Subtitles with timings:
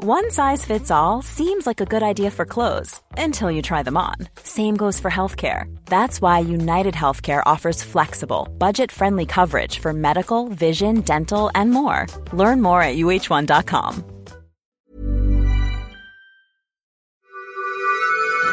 [0.00, 3.96] One size fits all seems like a good idea for clothes until you try them
[3.96, 4.14] on.
[4.44, 5.76] Same goes for healthcare.
[5.86, 12.06] That's why United Healthcare offers flexible, budget friendly coverage for medical, vision, dental, and more.
[12.32, 14.04] Learn more at uh1.com.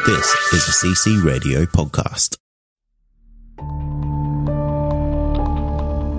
[0.04, 2.38] This is a CC Radio podcast.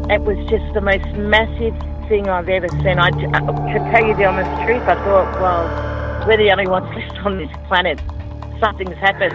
[0.09, 1.75] It was just the most massive
[2.07, 2.99] thing I've ever seen.
[2.99, 6.87] I, uh, to tell you the honest truth, I thought, well, we're the only ones
[6.95, 7.99] left on this planet.
[8.59, 9.33] Something's happened.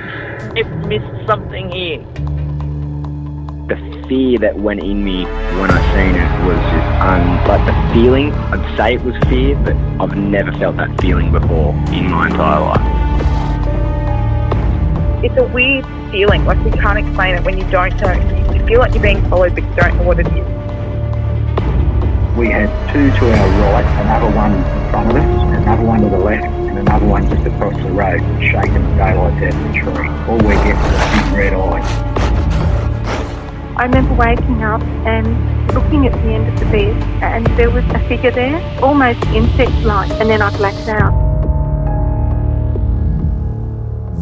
[0.56, 1.98] They've missed something here.
[3.68, 3.76] The
[4.08, 5.24] fear that went in me
[5.60, 8.32] when I seen it was just un, like the feeling.
[8.32, 12.60] I'd say it was fear, but I've never felt that feeling before in my entire
[12.60, 12.80] life.
[15.24, 18.12] It's a weird feeling, like we can't explain it when you don't know.
[18.52, 20.61] You feel like you're being followed, but you don't know what it is.
[22.36, 25.22] We had two to our right, another one in front of us,
[25.54, 29.42] another one to the left, and another one just across the road, shaking the daylights
[29.42, 30.08] out of the tree.
[30.26, 31.82] All we get was a big red eye.
[33.76, 37.84] I remember waking up and looking at the end of the bed, and there was
[37.90, 41.12] a figure there, almost insect-like, and then I blacked out.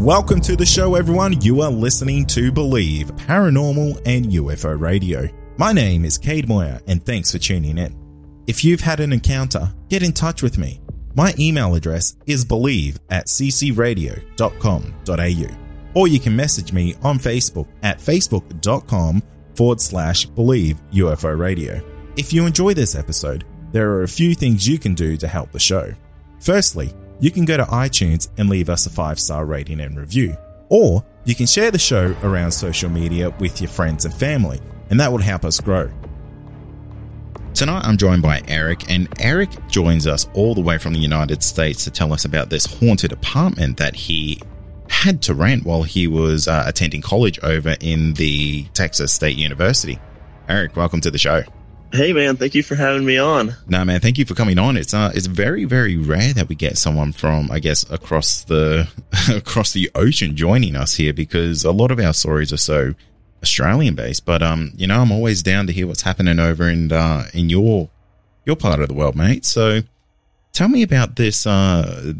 [0.03, 1.41] Welcome to the show, everyone.
[1.43, 5.29] You are listening to Believe Paranormal and UFO Radio.
[5.59, 8.00] My name is Cade Moyer, and thanks for tuning in.
[8.51, 10.81] If you've had an encounter, get in touch with me.
[11.15, 15.57] My email address is believe at ccradio.com.au,
[15.95, 19.23] or you can message me on Facebook at facebook.com
[19.55, 21.81] forward slash believe UFO radio.
[22.17, 25.53] If you enjoy this episode, there are a few things you can do to help
[25.53, 25.93] the show.
[26.41, 30.37] Firstly, you can go to iTunes and leave us a five star rating and review,
[30.71, 34.99] or you can share the show around social media with your friends and family, and
[34.99, 35.89] that will help us grow.
[37.61, 41.43] Tonight I'm joined by Eric, and Eric joins us all the way from the United
[41.43, 44.41] States to tell us about this haunted apartment that he
[44.89, 49.99] had to rent while he was uh, attending college over in the Texas State University.
[50.49, 51.43] Eric, welcome to the show.
[51.93, 53.55] Hey man, thank you for having me on.
[53.69, 54.79] No man, thank you for coming on.
[54.79, 58.89] It's uh, it's very very rare that we get someone from I guess across the
[59.31, 62.95] across the ocean joining us here because a lot of our stories are so
[63.43, 64.25] Australian based.
[64.25, 67.51] But um, you know, I'm always down to hear what's happening over in uh, in
[67.51, 67.89] your
[68.45, 69.45] your part of the world, mate.
[69.45, 69.81] So
[70.53, 72.13] tell me about this uh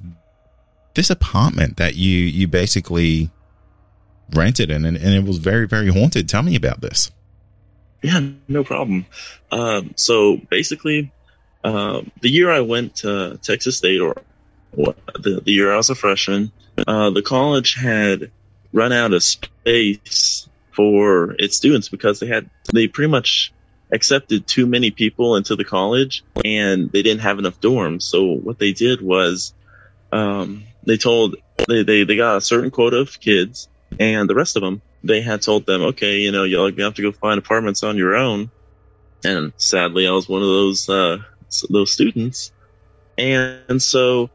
[0.95, 3.31] this apartment that you you basically
[4.35, 6.29] rented and and it was very very haunted.
[6.29, 7.11] Tell me about this.
[8.03, 9.07] Yeah, no problem.
[9.51, 11.13] Um, so basically,
[11.65, 14.15] um, the year I went to Texas State, or
[14.73, 16.51] the, the year I was a freshman,
[16.87, 18.31] uh, the college had
[18.73, 20.49] run out of space
[20.81, 23.53] for its students because they had they pretty much
[23.93, 28.03] accepted too many people into the college and they didn't have enough dorms.
[28.03, 29.53] So what they did was
[30.13, 31.37] um, they told
[31.69, 33.69] they, they they got a certain quota of kids
[33.99, 37.03] and the rest of them they had told them, okay, you know, you'll have to
[37.03, 38.51] go find apartments on your own.
[39.25, 41.19] And sadly, I was one of those uh,
[41.69, 42.53] those students,
[43.19, 44.31] and so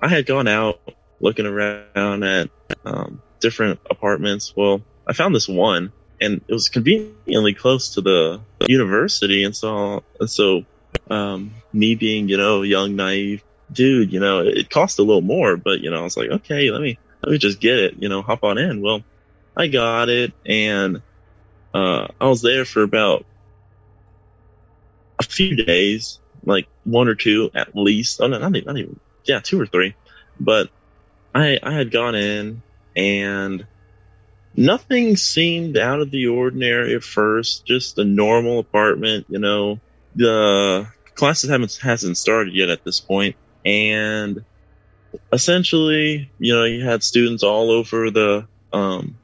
[0.00, 0.80] I had gone out
[1.20, 2.50] looking around at
[2.84, 4.54] um, different apartments.
[4.56, 10.02] Well, I found this one, and it was conveniently close to the university, and so
[10.20, 10.64] and so
[11.10, 13.42] um, me being you know young naive
[13.72, 16.70] dude, you know, it cost a little more, but you know, I was like, okay,
[16.70, 18.80] let me let me just get it, you know, hop on in.
[18.80, 19.02] Well,
[19.56, 21.02] I got it, and
[21.74, 23.24] uh, I was there for about
[25.18, 28.20] a few days, like one or two at least.
[28.20, 29.94] Oh no, not even, not even yeah, two or three.
[30.38, 30.70] But
[31.34, 32.62] I I had gone in
[32.96, 33.66] and
[34.56, 37.66] nothing seemed out of the ordinary at first.
[37.66, 39.80] Just a normal apartment, you know.
[40.16, 44.44] The classes haven't hasn't started yet at this point, and
[45.32, 49.16] essentially, you know, you had students all over the um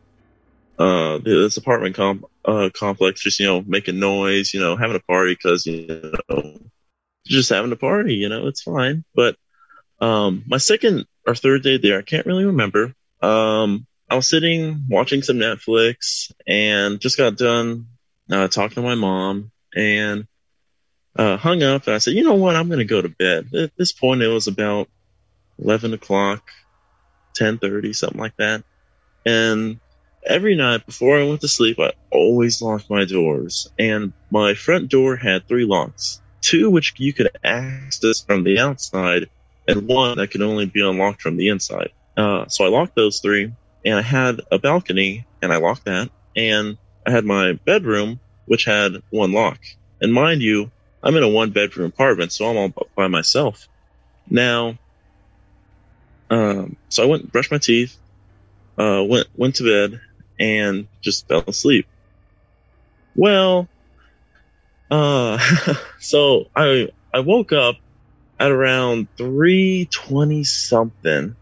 [0.79, 5.01] uh this apartment comp uh complex just you know making noise you know having a
[5.01, 6.59] party because you know
[7.25, 9.37] just having a party you know it's fine but
[10.01, 12.93] um my second or third day there i can't really remember
[13.23, 17.87] um i was sitting watching some netflix and just got done
[18.31, 20.27] uh, talking to my mom and
[21.17, 22.57] uh hung up and i said you know what?
[22.57, 23.55] I'm gonna go to bed.
[23.55, 24.89] At this point it was about
[25.59, 26.49] 11 o'clock
[27.39, 28.65] 10.30 something like that.
[29.27, 29.81] And
[30.25, 34.91] every night before I went to sleep, I always locked my doors, and my front
[34.91, 39.31] door had three locks two which you could access from the outside,
[39.67, 41.91] and one that could only be unlocked from the inside.
[42.17, 43.53] Uh, so I locked those three,
[43.85, 48.65] and I had a balcony, and I locked that, and I had my bedroom, which
[48.67, 49.61] had one lock.
[50.01, 50.73] And mind you,
[51.03, 53.69] I'm in a one bedroom apartment, so I'm all by myself.
[54.29, 54.79] Now,
[56.31, 57.97] um, so I went brushed my teeth,
[58.79, 60.01] uh, went went to bed,
[60.41, 61.87] and just fell asleep.
[63.15, 63.69] Well,
[64.91, 65.39] uh,
[66.01, 67.77] so I I woke up
[68.41, 71.37] at around three twenty something,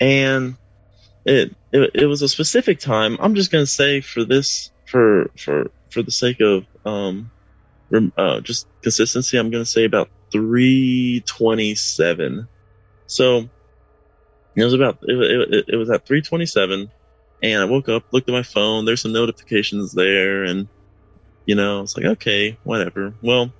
[0.00, 0.56] and
[1.24, 3.16] it, it it was a specific time.
[3.20, 7.30] I'm just gonna say for this for for for the sake of um
[8.16, 12.48] uh, just consistency, I'm gonna say about three twenty seven.
[13.06, 13.48] So
[14.56, 16.90] it was about it, it, it was at three twenty seven,
[17.42, 18.84] and I woke up, looked at my phone.
[18.84, 20.68] There's some notifications there, and
[21.44, 23.14] you know, it's like okay, whatever.
[23.22, 23.52] Well,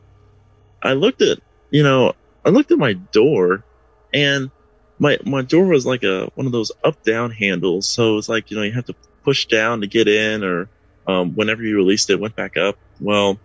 [0.83, 1.39] I looked at
[1.71, 2.15] you know
[2.45, 3.65] I looked at my door,
[4.13, 4.51] and
[4.99, 7.89] my my door was like a one of those up down handles.
[7.91, 8.95] So it's like you know you have to
[9.25, 10.71] push down to get in, or
[11.07, 12.77] um, whenever you released it, went back up.
[13.01, 13.39] Well,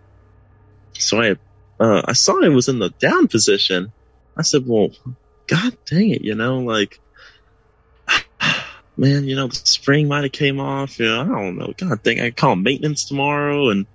[0.94, 1.36] so I
[1.80, 3.92] uh, I saw it was in the down position.
[4.38, 4.90] I said, well,
[5.48, 6.98] God dang it, you know, like
[8.96, 10.98] man, you know, the spring might have came off.
[10.98, 11.72] You know, I don't know.
[11.76, 13.86] God dang, I call maintenance tomorrow, and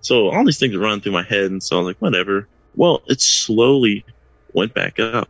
[0.00, 2.48] so all these things are running through my head, and so I'm like, whatever.
[2.74, 4.04] Well, it slowly
[4.54, 5.28] went back up.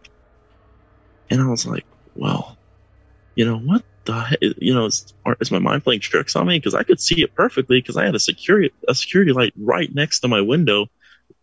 [1.30, 2.58] And I was like, well,
[3.36, 4.38] you know, what the heck?
[4.40, 6.58] You know, is, is my mind playing tricks on me?
[6.58, 9.92] Because I could see it perfectly because I had a security, a security light right
[9.94, 10.86] next to my window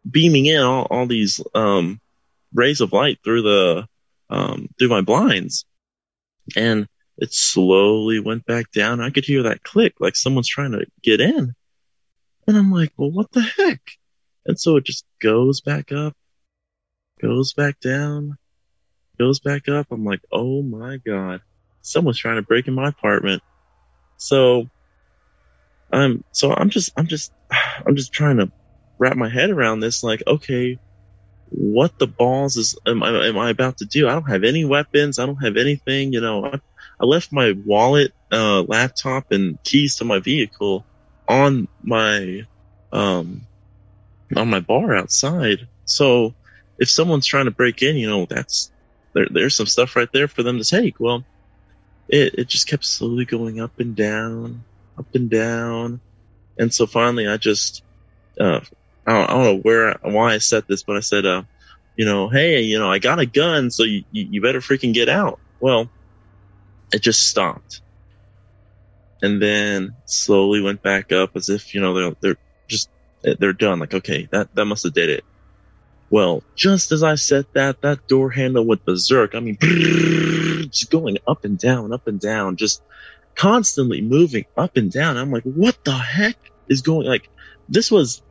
[0.10, 2.00] beaming in all, all these, um,
[2.54, 3.88] rays of light through the,
[4.30, 5.66] um, through my blinds.
[6.56, 6.88] And
[7.18, 9.02] it slowly went back down.
[9.02, 11.56] I could hear that click like someone's trying to get in.
[12.48, 13.82] And I'm like, well, what the heck?
[14.46, 16.16] And so it just goes back up,
[17.20, 18.38] goes back down,
[19.18, 19.88] goes back up.
[19.92, 21.42] I'm like, oh my God,
[21.82, 23.42] someone's trying to break in my apartment.
[24.18, 24.68] So
[25.92, 28.52] I'm, so I'm just, I'm just, I'm just trying to
[28.98, 30.04] wrap my head around this.
[30.04, 30.80] Like, okay,
[31.50, 34.08] what the balls is, am I, am I about to do?
[34.08, 35.20] I don't have any weapons.
[35.20, 36.60] I don't have anything, you know, I,
[37.00, 40.86] I left my wallet, uh, laptop and keys to my vehicle
[41.28, 42.46] on my,
[42.92, 43.42] um,
[44.36, 45.68] on my bar outside.
[45.86, 46.34] So
[46.80, 48.72] if someone's trying to break in, you know, that's
[49.18, 51.00] there, there's some stuff right there for them to take.
[51.00, 51.24] Well,
[52.08, 54.64] it, it just kept slowly going up and down,
[54.98, 56.00] up and down.
[56.60, 57.84] And so finally I just,
[58.40, 58.62] uh,
[59.06, 61.44] I don't, I don't know where, why I said this, but I said, uh,
[61.96, 65.10] you know, hey, you know, I got a gun, so you, you better freaking get
[65.10, 65.40] out.
[65.60, 65.90] Well,
[66.94, 67.82] it just stopped.
[69.24, 72.38] And then slowly went back up as if, you know, they're, they're
[72.68, 72.90] just,
[73.24, 73.80] they're done.
[73.80, 75.26] Like, okay, that, that must have did it.
[76.10, 79.36] Well, just as I said that, that door handle went berserk.
[79.36, 82.82] I mean, just going up and down, up and down, just
[83.36, 85.18] constantly moving up and down.
[85.18, 86.38] I'm like, what the heck
[86.70, 87.08] is going?
[87.08, 87.30] Like,
[87.68, 88.22] this was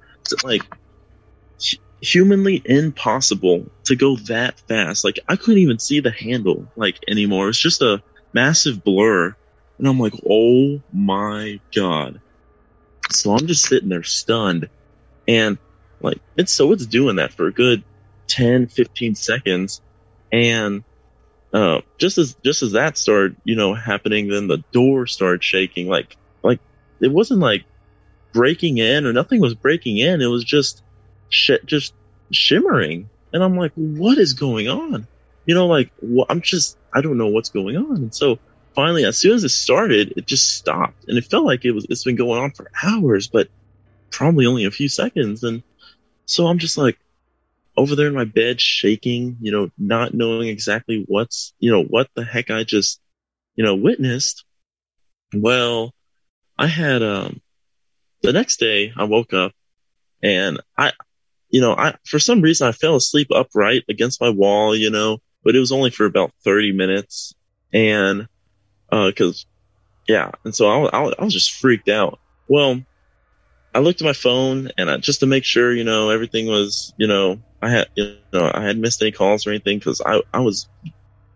[0.42, 0.62] like
[2.00, 5.04] humanly impossible to go that fast.
[5.04, 7.50] Like, I couldn't even see the handle like anymore.
[7.50, 8.02] It's just a
[8.32, 9.36] massive blur,
[9.78, 12.20] and I'm like, oh my god.
[13.10, 14.68] So I'm just sitting there stunned,
[15.28, 15.58] and
[16.00, 17.82] like it's so it's doing that for a good
[18.28, 19.80] 10, 15 seconds.
[20.32, 20.84] And
[21.52, 25.88] uh, just as just as that started, you know, happening, then the door started shaking.
[25.88, 26.60] Like like
[27.00, 27.64] it wasn't like
[28.32, 30.20] breaking in or nothing was breaking in.
[30.20, 30.82] It was just
[31.28, 31.94] sh- just
[32.30, 33.08] shimmering.
[33.32, 35.06] And I'm like, what is going on?
[35.46, 37.96] You know, like wh- I'm just I don't know what's going on.
[37.96, 38.38] And so
[38.74, 41.86] finally, as soon as it started, it just stopped, and it felt like it was
[41.88, 43.48] it's been going on for hours, but
[44.10, 45.42] probably only a few seconds.
[45.42, 45.62] And
[46.26, 46.98] so I'm just like
[47.76, 52.08] over there in my bed, shaking, you know, not knowing exactly what's, you know, what
[52.14, 53.00] the heck I just,
[53.54, 54.44] you know, witnessed.
[55.34, 55.94] Well,
[56.58, 57.40] I had, um,
[58.22, 59.52] the next day I woke up
[60.22, 60.92] and I,
[61.50, 65.18] you know, I, for some reason I fell asleep upright against my wall, you know,
[65.44, 67.34] but it was only for about 30 minutes.
[67.72, 68.26] And,
[68.90, 69.46] uh, cause
[70.08, 70.30] yeah.
[70.44, 72.18] And so I, I, I was just freaked out.
[72.48, 72.80] Well,
[73.76, 76.94] I looked at my phone and I, just to make sure, you know, everything was,
[76.96, 80.22] you know, I had, you know, I hadn't missed any calls or anything because I,
[80.32, 80.66] I was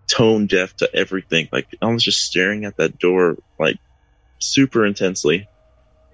[0.06, 1.50] tone deaf to everything.
[1.52, 3.76] Like I was just staring at that door like
[4.38, 5.48] super intensely.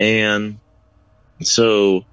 [0.01, 0.59] And
[1.43, 2.05] so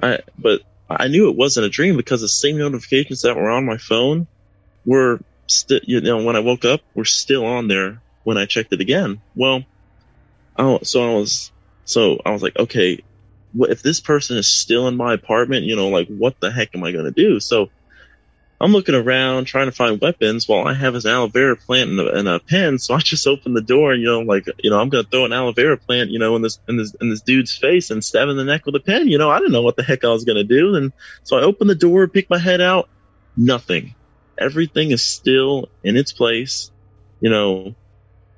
[0.00, 3.66] I, but I knew it wasn't a dream because the same notifications that were on
[3.66, 4.28] my phone
[4.86, 8.72] were still, you know, when I woke up, were still on there when I checked
[8.72, 9.20] it again.
[9.34, 9.64] Well,
[10.56, 11.50] I, so I was,
[11.86, 13.02] so I was like, okay,
[13.58, 16.84] if this person is still in my apartment, you know, like what the heck am
[16.84, 17.40] I going to do?
[17.40, 17.70] So
[18.60, 22.00] I'm looking around trying to find weapons while I have this aloe vera plant and
[22.00, 22.78] a, and a pen.
[22.78, 25.10] So I just open the door and, you know, like, you know, I'm going to
[25.10, 27.90] throw an aloe vera plant, you know, in this, in this, in this dude's face
[27.90, 29.08] and stab him in the neck with a pen.
[29.08, 30.74] You know, I didn't know what the heck I was going to do.
[30.74, 32.88] And so I open the door, pick my head out,
[33.36, 33.94] nothing.
[34.36, 36.70] Everything is still in its place.
[37.20, 37.74] you know,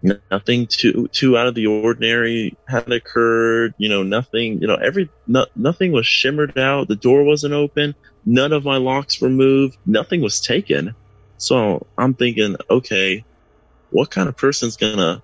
[0.03, 3.75] nothing too too out of the ordinary had occurred.
[3.79, 4.61] You know, nothing.
[4.61, 6.89] You know, every no, nothing was shimmered out.
[6.89, 7.95] The door wasn't open.
[8.25, 9.77] None of my locks were moved.
[9.87, 10.95] Nothing was taken.
[11.39, 13.25] So I'm thinking, okay,
[13.91, 15.23] what kind of person's gonna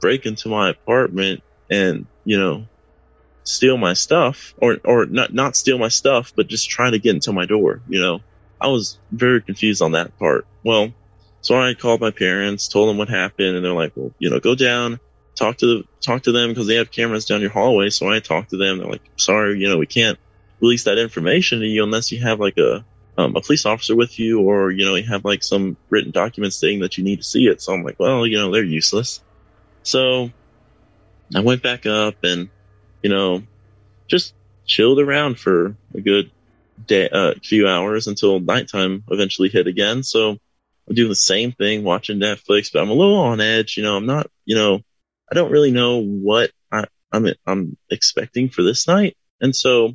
[0.00, 2.66] break into my apartment and you know
[3.44, 7.14] steal my stuff or or not not steal my stuff but just try to get
[7.14, 8.20] into my door you know
[8.60, 10.92] i was very confused on that part well
[11.44, 14.40] so i called my parents told them what happened and they're like well you know
[14.40, 14.98] go down
[15.36, 17.90] talk to the talk to them because they have cameras down your hallway.
[17.90, 20.18] So i talked to them they're like sorry you know we can't
[20.60, 22.84] release that information to you unless you have like a
[23.16, 26.52] um, a police officer with you or you know you have like some written document
[26.52, 27.62] saying that you need to see it.
[27.62, 29.22] So i'm like well you know they're useless.
[29.84, 30.30] So
[31.34, 32.48] I went back up and,
[33.02, 33.42] you know,
[34.08, 34.34] just
[34.66, 36.30] chilled around for a good
[36.86, 40.02] day, uh, few hours until nighttime eventually hit again.
[40.02, 40.38] So
[40.88, 43.76] I'm doing the same thing, watching Netflix, but I'm a little on edge.
[43.76, 44.80] You know, I'm not, you know,
[45.30, 49.16] I don't really know what I, I'm, I'm expecting for this night.
[49.40, 49.94] And so,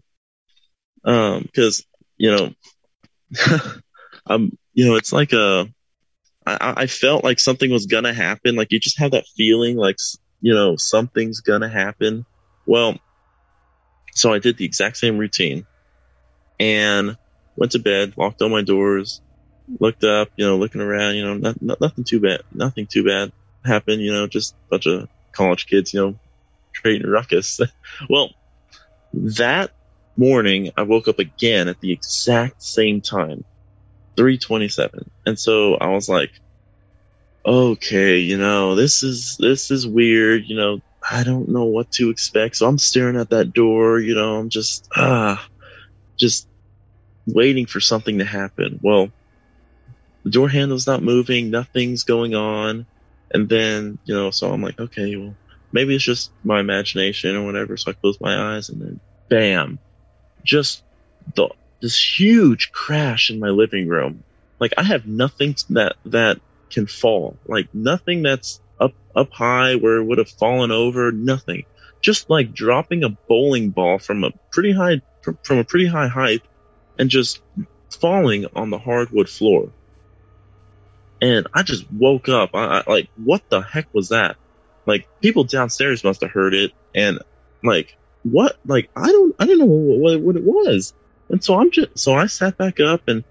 [1.03, 1.86] um, cause,
[2.17, 2.53] you know,
[4.25, 5.67] I'm, you know, it's like a,
[6.46, 8.55] I, I felt like something was gonna happen.
[8.55, 9.98] Like you just have that feeling, like
[10.41, 12.25] you know, something's gonna happen.
[12.65, 12.98] Well,
[14.13, 15.65] so I did the exact same routine
[16.60, 17.17] and
[17.55, 19.22] went to bed, locked all my doors,
[19.79, 23.03] looked up, you know, looking around, you know, not, not, nothing too bad, nothing too
[23.03, 23.31] bad
[23.65, 26.19] happened, you know, just a bunch of college kids, you know,
[26.81, 27.59] creating ruckus.
[28.09, 28.31] well,
[29.13, 29.71] that
[30.17, 33.43] morning I woke up again at the exact same time,
[34.17, 35.09] 327.
[35.25, 36.31] And so I was like,
[37.45, 42.09] okay, you know, this is this is weird, you know, I don't know what to
[42.09, 42.57] expect.
[42.57, 45.47] So I'm staring at that door, you know, I'm just ah
[46.17, 46.47] just
[47.25, 48.79] waiting for something to happen.
[48.83, 49.09] Well,
[50.29, 52.86] the door handle's not moving, nothing's going on.
[53.31, 55.36] And then, you know, so I'm like, okay, well,
[55.71, 57.77] maybe it's just my imagination or whatever.
[57.77, 59.79] So I close my eyes and then bam,
[60.43, 60.83] just
[61.33, 61.50] the,
[61.81, 64.24] this huge crash in my living room.
[64.59, 67.36] Like I have nothing that, that can fall.
[67.48, 71.12] Like nothing that's up up high where it would have fallen over.
[71.12, 71.65] Nothing.
[72.01, 76.07] Just like dropping a bowling ball from a pretty high from, from a pretty high
[76.07, 76.43] height
[77.00, 77.41] and just
[77.89, 79.71] falling on the hardwood floor.
[81.21, 82.51] And I just woke up.
[82.53, 84.38] I, I like what the heck was that?
[84.85, 87.19] Like people downstairs must have heard it and
[87.63, 90.93] like what like I don't I don't know what, what it was.
[91.29, 93.23] And so I'm just so I sat back up and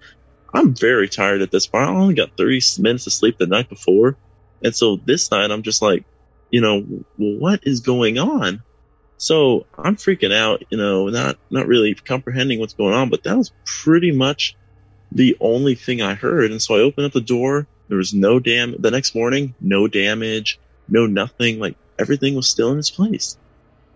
[0.53, 1.85] I'm very tired at this point.
[1.85, 4.17] I only got 30 minutes of sleep the night before.
[4.63, 6.05] And so this night I'm just like,
[6.49, 6.81] you know,
[7.17, 8.63] what is going on?
[9.17, 13.37] So I'm freaking out, you know, not, not really comprehending what's going on, but that
[13.37, 14.55] was pretty much
[15.11, 16.51] the only thing I heard.
[16.51, 17.67] And so I opened up the door.
[17.89, 21.59] There was no dam, the next morning, no damage, no nothing.
[21.59, 23.37] Like everything was still in its place.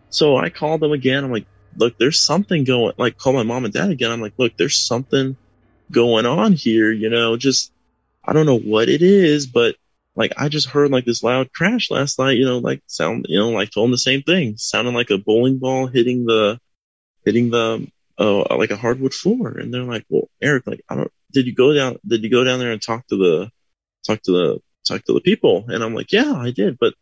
[0.09, 1.23] So I called them again.
[1.23, 1.45] I'm like,
[1.77, 4.12] look, there's something going, like call my mom and dad again.
[4.12, 5.38] I'm like, look, there's something
[5.91, 7.71] going on here, you know, just,
[8.25, 9.75] I don't know what it is, but
[10.15, 13.39] like I just heard like this loud crash last night, you know, like sound, you
[13.39, 16.59] know, like told them the same thing, sounding like a bowling ball hitting the,
[17.25, 19.50] hitting the, uh, like a hardwood floor.
[19.50, 22.43] And they're like, well, Eric, like, I don't, did you go down, did you go
[22.43, 23.51] down there and talk to the,
[24.05, 25.65] talk to the, talk to the people?
[25.67, 26.93] And I'm like, yeah, I did, but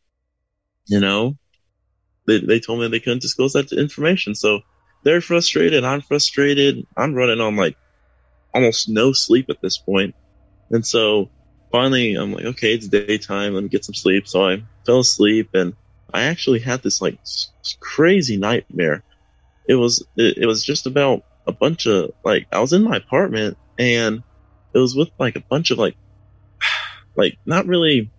[0.86, 1.38] you know,
[2.28, 4.36] they, they told me they couldn't disclose that information.
[4.36, 4.62] So
[5.04, 5.84] they're frustrated.
[5.84, 6.86] I'm frustrated.
[6.96, 7.76] I'm running on like
[8.54, 9.84] almost no sleep at this.
[10.70, 11.30] And so
[11.72, 13.54] finally I'm like, okay, it's daytime.
[13.54, 14.28] Let me get some sleep.
[14.28, 15.74] So I fell asleep and
[16.14, 17.20] I actually had this like
[17.80, 19.04] crazy nightmare.
[19.68, 22.98] It was, it, it was just about a bunch of like, I was in my
[22.98, 24.24] apartment and
[24.74, 25.96] it was with like a bunch of like,
[27.16, 28.10] like not really,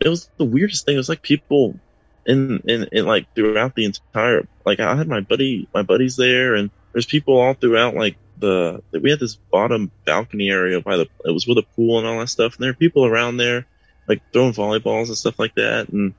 [0.00, 0.94] it was the weirdest thing.
[0.94, 1.78] It was like people
[2.26, 6.54] in, in, in like throughout the entire, like I had my buddy, my buddies there
[6.54, 11.06] and there's people all throughout like the we had this bottom balcony area by the
[11.26, 13.66] it was with a pool and all that stuff, and there were people around there
[14.08, 16.14] like throwing volleyballs and stuff like that, and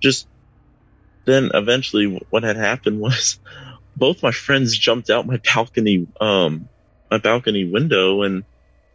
[0.00, 0.26] just
[1.26, 3.38] then eventually what had happened was
[3.96, 6.68] both my friends jumped out my balcony um
[7.08, 8.42] my balcony window and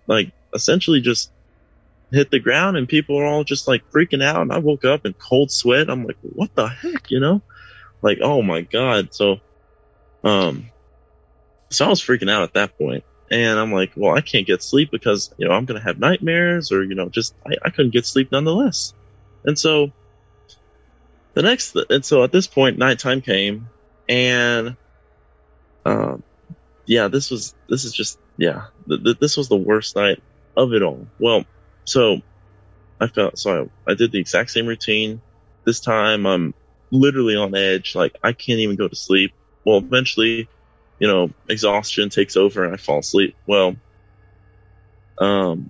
[0.07, 1.31] like essentially just
[2.11, 5.05] hit the ground and people were all just like freaking out and I woke up
[5.05, 5.89] in cold sweat.
[5.89, 7.41] I'm like, what the heck, you know?
[8.01, 9.13] Like, oh my god.
[9.13, 9.37] So
[10.23, 10.69] um
[11.69, 13.03] so I was freaking out at that point.
[13.31, 15.97] And I'm like, well, I can't get sleep because, you know, I'm going to have
[15.97, 18.93] nightmares or, you know, just, I, I couldn't get sleep nonetheless.
[19.45, 19.93] And so
[21.33, 23.69] the next, and so at this point, nighttime came
[24.09, 24.75] and,
[25.85, 26.23] um,
[26.85, 30.21] yeah, this was, this is just, yeah, th- th- this was the worst night
[30.57, 31.07] of it all.
[31.17, 31.45] Well,
[31.91, 32.21] so,
[33.01, 35.21] I felt so I, I did the exact same routine.
[35.65, 36.53] This time I'm
[36.91, 37.95] literally on edge.
[37.95, 39.33] Like I can't even go to sleep.
[39.65, 40.49] Well, eventually,
[40.99, 43.35] you know, exhaustion takes over and I fall asleep.
[43.45, 43.75] Well,
[45.19, 45.69] um,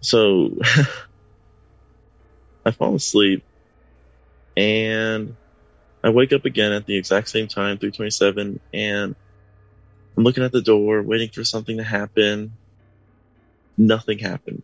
[0.00, 0.56] so
[2.64, 3.44] I fall asleep
[4.56, 5.36] and
[6.02, 9.14] I wake up again at the exact same time, 327, and
[10.16, 12.56] I'm looking at the door, waiting for something to happen.
[13.76, 14.62] Nothing happened.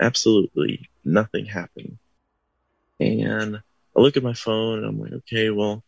[0.00, 1.98] Absolutely nothing happened.
[3.00, 3.56] And
[3.96, 5.82] I look at my phone and I'm like, okay, well,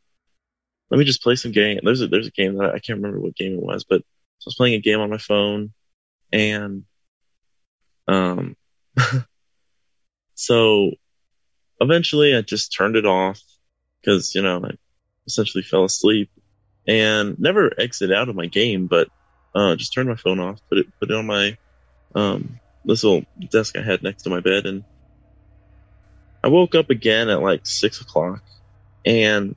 [0.91, 1.81] let me just play some game.
[1.83, 4.01] There's a, there's a game that I, I can't remember what game it was, but
[4.01, 5.73] I was playing a game on my phone
[6.33, 6.85] and,
[8.07, 8.57] um,
[10.35, 10.93] so
[11.81, 13.41] eventually I just turned it off
[14.01, 14.71] because, you know, I
[15.27, 16.31] essentially fell asleep
[16.87, 19.09] and never exited out of my game, but,
[19.55, 21.59] uh, just turned my phone off, put it, put it on my,
[22.15, 22.59] um,
[22.89, 24.85] this little desk I had next to my bed and
[26.43, 28.43] I woke up again at like six o'clock
[29.05, 29.55] and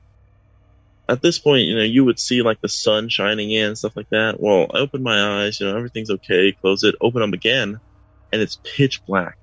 [1.08, 4.08] at this point, you know, you would see like the sun shining in, stuff like
[4.10, 4.40] that.
[4.40, 7.80] Well, I opened my eyes, you know, everything's okay, close it, open them again,
[8.32, 9.36] and it's pitch black.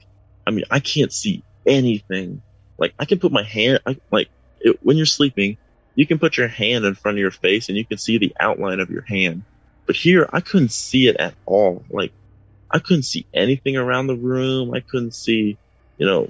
[0.48, 2.41] I mean, I can't see anything.
[2.77, 4.29] Like, I can put my hand, I, like,
[4.62, 5.58] it, when you're sleeping,
[5.96, 8.34] you can put your hand in front of your face and you can see the
[8.39, 9.43] outline of your hand.
[9.86, 11.84] But here, I couldn't see it at all.
[11.89, 12.13] Like,
[12.71, 14.73] I couldn't see anything around the room.
[14.73, 15.57] I couldn't see,
[15.97, 16.29] you know,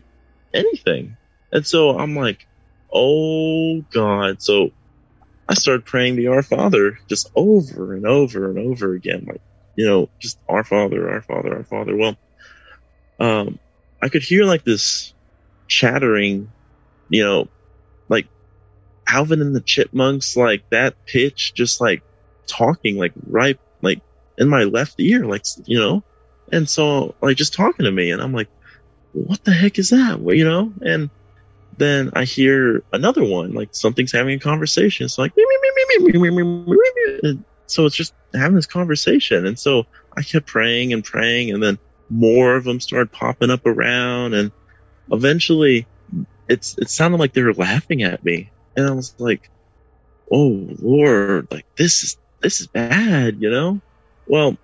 [0.54, 1.18] anything.
[1.52, 2.46] And so I'm like,
[2.94, 4.42] oh God.
[4.42, 4.72] So
[5.48, 9.26] I started praying the Our Father just over and over and over again.
[9.28, 9.42] Like,
[9.76, 11.96] you know, just Our Father, Our Father, Our Father.
[11.96, 12.16] Well,
[13.20, 13.60] um,
[14.02, 15.14] I could hear like this
[15.68, 16.52] chattering,
[17.10, 17.48] you know,
[18.08, 18.28] like
[19.08, 22.02] Alvin and the Chipmunks, like that pitch, just like
[22.48, 24.02] talking, like right, like
[24.38, 26.04] in my left ear, like, you know,
[26.52, 28.12] and so like just talking to me.
[28.12, 28.50] And I'm like,
[29.14, 30.20] what the heck is that?
[30.20, 30.74] You know?
[30.82, 31.10] And
[31.78, 35.06] then I hear another one, like something's having a conversation.
[35.06, 35.34] It's like,
[37.68, 39.46] so it's just having this conversation.
[39.46, 39.86] And so
[40.18, 41.78] I kept praying and praying, and then
[42.10, 44.52] more of them started popping up around, and
[45.12, 45.86] eventually,
[46.48, 49.50] it's it sounded like they were laughing at me, and I was like,
[50.32, 53.80] "Oh Lord, like this is this is bad," you know?
[54.28, 54.58] Well,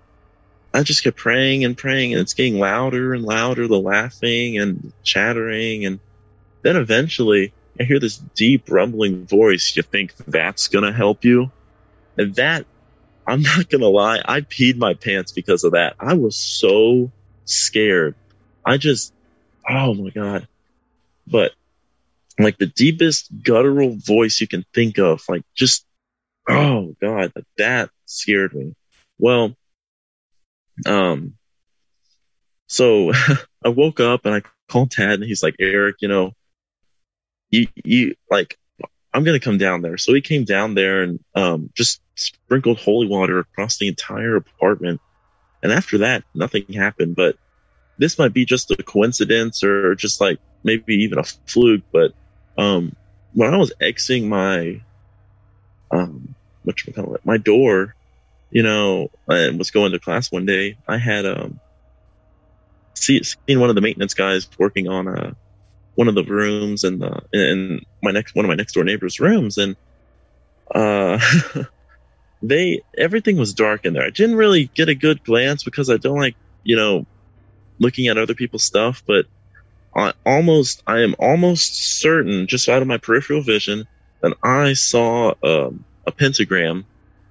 [0.76, 4.92] I just kept praying and praying, and it's getting louder and louder, the laughing and
[5.02, 5.86] chattering.
[5.86, 6.00] And
[6.62, 9.74] then eventually I hear this deep rumbling voice.
[9.74, 11.50] You think that's going to help you?
[12.18, 12.66] And that,
[13.26, 15.96] I'm not going to lie, I peed my pants because of that.
[15.98, 17.10] I was so
[17.46, 18.14] scared.
[18.62, 19.14] I just,
[19.66, 20.46] oh my God.
[21.26, 21.52] But
[22.38, 25.86] like the deepest guttural voice you can think of, like just,
[26.46, 28.74] oh God, that scared me.
[29.18, 29.56] Well,
[30.84, 31.34] um,
[32.66, 33.12] so
[33.64, 36.32] I woke up and I called dad and he's like, Eric, you know,
[37.50, 38.58] you, you like,
[39.12, 39.96] I'm going to come down there.
[39.96, 45.00] So he came down there and, um, just sprinkled holy water across the entire apartment.
[45.62, 47.36] And after that, nothing happened, but
[47.98, 51.84] this might be just a coincidence or just like maybe even a fluke.
[51.92, 52.12] But,
[52.58, 52.94] um,
[53.32, 54.80] when I was exiting my,
[55.90, 56.34] um,
[56.66, 57.94] it, my door,
[58.50, 61.60] you know, and was going to class one day, I had um
[62.94, 65.30] see, seen one of the maintenance guys working on a uh,
[65.94, 69.18] one of the rooms in the in my next one of my next door neighbor's
[69.18, 69.76] rooms, and
[70.74, 71.18] uh,
[72.42, 74.04] they everything was dark in there.
[74.04, 77.06] I didn't really get a good glance because I don't like you know
[77.78, 79.26] looking at other people's stuff, but
[79.94, 83.86] I almost I am almost certain, just out of my peripheral vision,
[84.20, 86.84] that I saw um, a pentagram,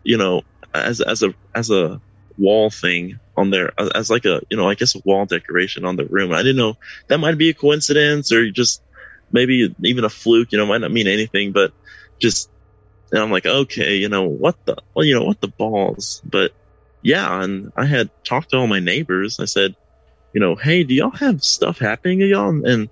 [0.04, 0.42] you know,
[0.84, 2.02] as as a as a
[2.38, 5.86] wall thing on there uh, as like a you know I guess a wall decoration
[5.86, 6.34] on the room.
[6.34, 6.76] I didn't know
[7.08, 8.82] that might be a coincidence or just
[9.32, 10.52] maybe even a fluke.
[10.52, 11.72] You know, might not mean anything, but
[12.20, 12.50] just
[13.12, 16.52] and I'm like, okay, you know what the well, you know what the balls, but
[17.02, 19.40] yeah, and I had talked to all my neighbors.
[19.40, 19.76] I said,
[20.34, 22.50] you know, hey, do y'all have stuff happening to y'all?
[22.50, 22.90] And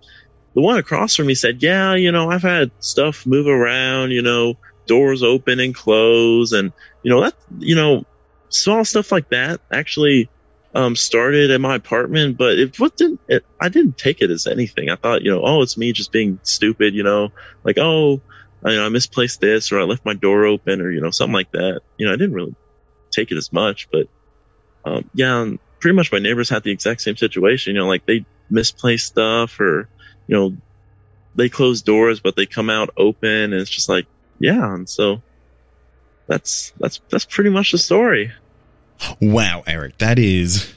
[0.53, 4.21] the one across from me said, yeah, you know, I've had stuff move around, you
[4.21, 4.53] know,
[4.85, 6.71] doors open and close and
[7.03, 8.05] you know that you know
[8.49, 10.29] small stuff like that actually
[10.75, 14.47] um, started in my apartment but it what didn't it, i didn't take it as
[14.47, 14.89] anything.
[14.89, 17.29] I thought you know oh it's me just being stupid you know
[17.63, 18.21] like oh
[18.65, 21.11] I, you know, I misplaced this or i left my door open or you know
[21.11, 21.81] something like that.
[21.97, 22.55] You know i didn't really
[23.11, 24.07] take it as much but
[24.85, 25.47] um, yeah
[25.79, 29.59] pretty much my neighbors had the exact same situation you know like they misplaced stuff
[29.59, 29.87] or
[30.27, 30.55] you know
[31.35, 34.07] they close doors but they come out open and it's just like
[34.39, 35.21] yeah, and so
[36.27, 38.31] that's that's that's pretty much the story.
[39.19, 40.73] Wow, Eric, that is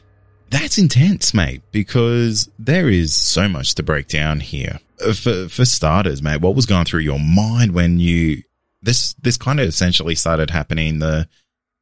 [0.50, 4.80] That's intense, mate, because there is so much to break down here.
[5.04, 8.42] Uh, For for starters, mate, what was going through your mind when you
[8.82, 11.28] this this kind of essentially started happening the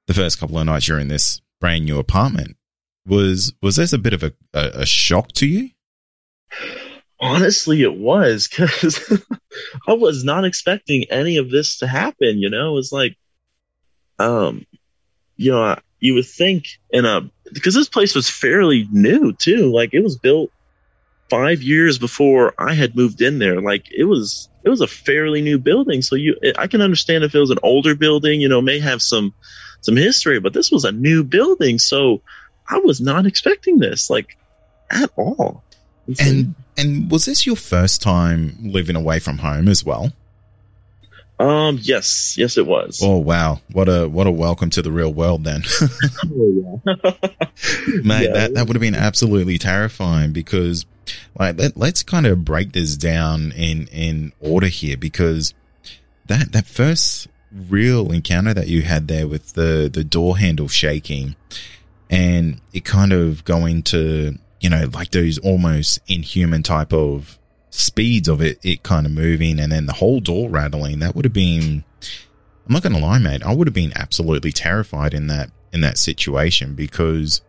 [0.06, 2.56] the first couple of nights you're in this brand new apartment?
[3.06, 5.70] Was was this a bit of a, a, a shock to you?
[7.24, 9.22] Honestly, it was because
[9.88, 12.38] I was not expecting any of this to happen.
[12.38, 13.16] You know, it was like,
[14.18, 14.66] um,
[15.36, 19.72] you know, you would think in a because this place was fairly new too.
[19.72, 20.50] Like it was built
[21.30, 23.62] five years before I had moved in there.
[23.62, 26.02] Like it was it was a fairly new building.
[26.02, 29.00] So you, I can understand if it was an older building, you know, may have
[29.00, 29.32] some
[29.80, 32.20] some history, but this was a new building, so
[32.68, 34.36] I was not expecting this like
[34.90, 35.64] at all.
[36.08, 40.12] It's like- And and was this your first time living away from home as well?
[41.40, 43.00] um, yes, yes, it was.
[43.02, 45.62] Oh wow, what a what a welcome to the real world then.
[46.24, 47.12] Oh, yeah.
[48.04, 48.32] Mate, Yeah.
[48.32, 50.86] that, that would have been absolutely terrifying because
[51.38, 55.54] like let, let's kind of break this down in in order here because
[56.26, 61.36] that that first real encounter that you had there with the the door handle shaking
[62.10, 68.28] and it kind of going to you know like those almost inhuman type of speeds
[68.28, 71.34] of it it kind of moving and then the whole door rattling that would have
[71.34, 71.84] been
[72.66, 75.82] I'm not going to lie mate I would have been absolutely terrified in that in
[75.82, 77.42] that situation because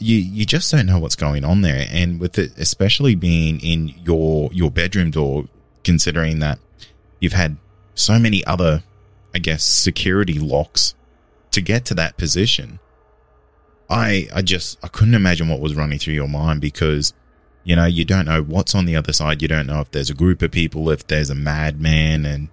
[0.00, 1.86] you you just don't know what's going on there.
[1.88, 5.44] And with it especially being in your your bedroom door
[5.84, 6.58] considering that
[7.20, 7.56] you've had
[7.94, 8.82] so many other
[9.34, 10.94] i guess security locks
[11.50, 12.78] to get to that position
[13.90, 17.12] i i just i couldn't imagine what was running through your mind because
[17.64, 20.08] you know you don't know what's on the other side you don't know if there's
[20.10, 22.48] a group of people if there's a madman and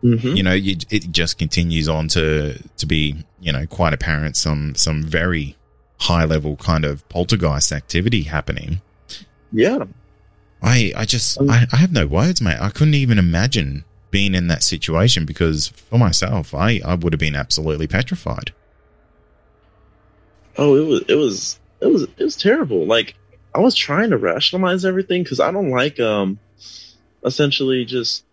[0.00, 0.36] Mhm.
[0.36, 4.76] you know, you, it just continues on to to be, you know, quite apparent some
[4.76, 5.56] some very
[5.98, 8.80] high level kind of poltergeist activity happening.
[9.52, 9.86] yeah.
[10.62, 12.58] I I just I, I have no words, mate.
[12.60, 17.18] I couldn't even imagine being in that situation because for myself, I I would have
[17.18, 18.52] been absolutely petrified.
[20.58, 22.84] Oh, it was it was it was it was terrible.
[22.84, 23.14] Like
[23.54, 26.38] I was trying to rationalize everything because I don't like um
[27.24, 28.24] essentially just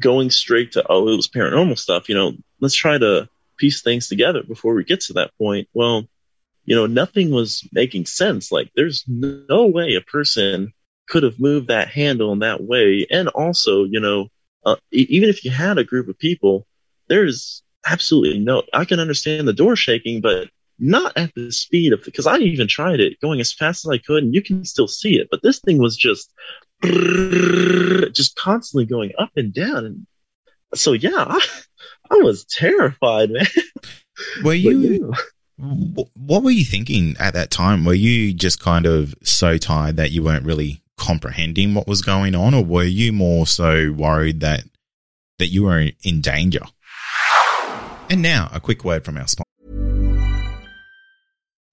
[0.00, 2.08] going straight to oh it was paranormal stuff.
[2.08, 5.68] You know, let's try to piece things together before we get to that point.
[5.74, 6.08] Well,
[6.64, 8.50] you know, nothing was making sense.
[8.50, 10.72] Like there's no way a person
[11.06, 13.06] could have moved that handle in that way.
[13.10, 14.28] And also, you know,
[14.64, 16.66] uh, even if you had a group of people,
[17.08, 18.64] there's absolutely no.
[18.72, 22.68] I can understand the door shaking, but not at the speed of because I even
[22.68, 25.28] tried it going as fast as I could, and you can still see it.
[25.30, 26.32] But this thing was just
[28.12, 30.06] just constantly going up and down, and
[30.74, 31.40] so yeah, I,
[32.10, 33.46] I was terrified, man.
[34.42, 35.12] Were But, you
[35.58, 37.84] what were you thinking at that time?
[37.84, 42.34] Were you just kind of so tired that you weren't really comprehending what was going
[42.34, 44.64] on or were you more so worried that
[45.38, 46.62] that you were in danger?
[48.08, 49.44] And now, a quick word from our sponsor.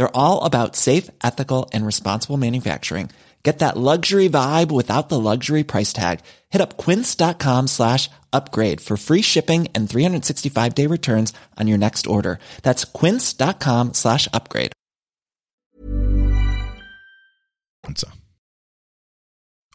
[0.00, 3.10] They're all about safe, ethical, and responsible manufacturing.
[3.42, 6.20] Get that luxury vibe without the luxury price tag.
[6.48, 12.06] Hit up quince.com slash upgrade for free shipping and 365 day returns on your next
[12.06, 12.38] order.
[12.62, 14.72] That's quince.com slash upgrade.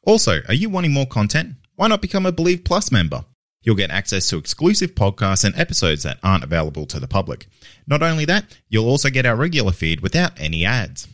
[0.07, 1.53] Also, are you wanting more content?
[1.75, 3.25] Why not become a Believe Plus member?
[3.65, 7.47] You'll get access to exclusive podcasts and episodes that aren't available to the public.
[7.87, 11.07] Not only that, you'll also get our regular feed without any ads.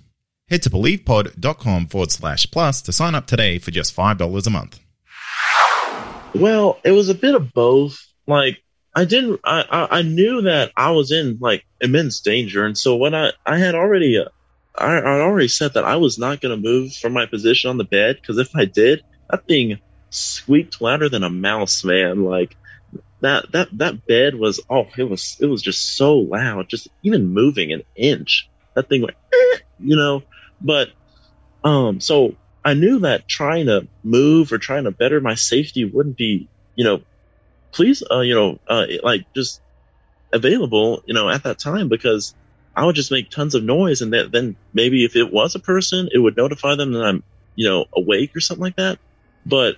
[0.49, 4.81] Head to believepod.com forward slash plus to sign up today for just $5 a month.
[6.35, 8.05] Well, it was a bit of both.
[8.27, 8.61] Like
[8.93, 12.97] I didn't, I, I, I knew that I was in like immense danger, and so
[12.97, 14.25] when I, I had already, uh,
[14.75, 17.77] I, I already said that I was not going to move from my position on
[17.77, 19.79] the bed because if I did, that thing
[20.11, 22.23] squeaked louder than a mouse, man.
[22.23, 22.55] Like
[23.21, 27.33] that, that, that bed was, oh, it was, it was just so loud, just even
[27.33, 28.47] moving an inch.
[28.75, 30.23] That thing went, eh, you know,
[30.61, 30.89] but,
[31.63, 36.17] um, so I knew that trying to move or trying to better my safety wouldn't
[36.17, 37.01] be, you know,
[37.71, 39.61] please, uh, you know, uh, like just
[40.31, 42.35] available, you know, at that time because
[42.75, 45.59] I would just make tons of noise and that, then maybe if it was a
[45.59, 47.23] person, it would notify them that I'm,
[47.55, 48.99] you know, awake or something like that.
[49.45, 49.75] But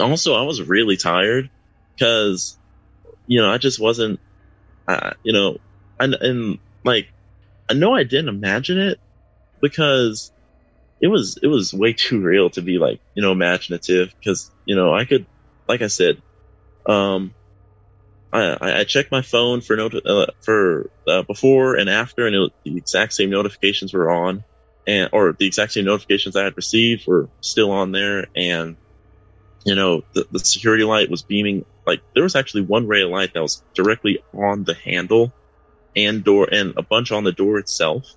[0.00, 1.50] also I was really tired
[1.94, 2.58] because,
[3.26, 4.20] you know, I just wasn't,
[4.88, 5.58] uh, you know,
[5.98, 7.08] and, and like,
[7.68, 8.98] I know I didn't imagine it
[9.60, 10.32] because
[11.00, 14.76] it was it was way too real to be like you know imaginative because you
[14.76, 15.26] know I could
[15.68, 16.22] like I said
[16.86, 17.34] um
[18.32, 22.52] I I checked my phone for note uh, for uh, before and after and it,
[22.64, 24.44] the exact same notifications were on
[24.86, 28.76] and or the exact same notifications I had received were still on there and
[29.66, 33.10] you know the, the security light was beaming like there was actually one ray of
[33.10, 35.32] light that was directly on the handle
[35.94, 38.14] and door and a bunch on the door itself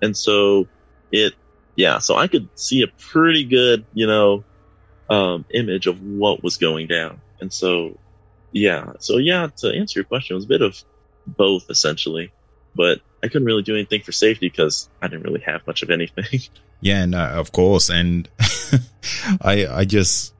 [0.00, 0.66] and so
[1.10, 1.34] it
[1.76, 4.44] yeah, so I could see a pretty good, you know,
[5.08, 7.20] um, image of what was going down.
[7.40, 7.98] And so,
[8.52, 10.82] yeah, so yeah, to answer your question, it was a bit of
[11.26, 12.32] both essentially,
[12.74, 15.90] but I couldn't really do anything for safety because I didn't really have much of
[15.90, 16.40] anything.
[16.84, 17.90] Yeah, no, of course.
[17.90, 18.28] And
[19.40, 20.34] I, I just,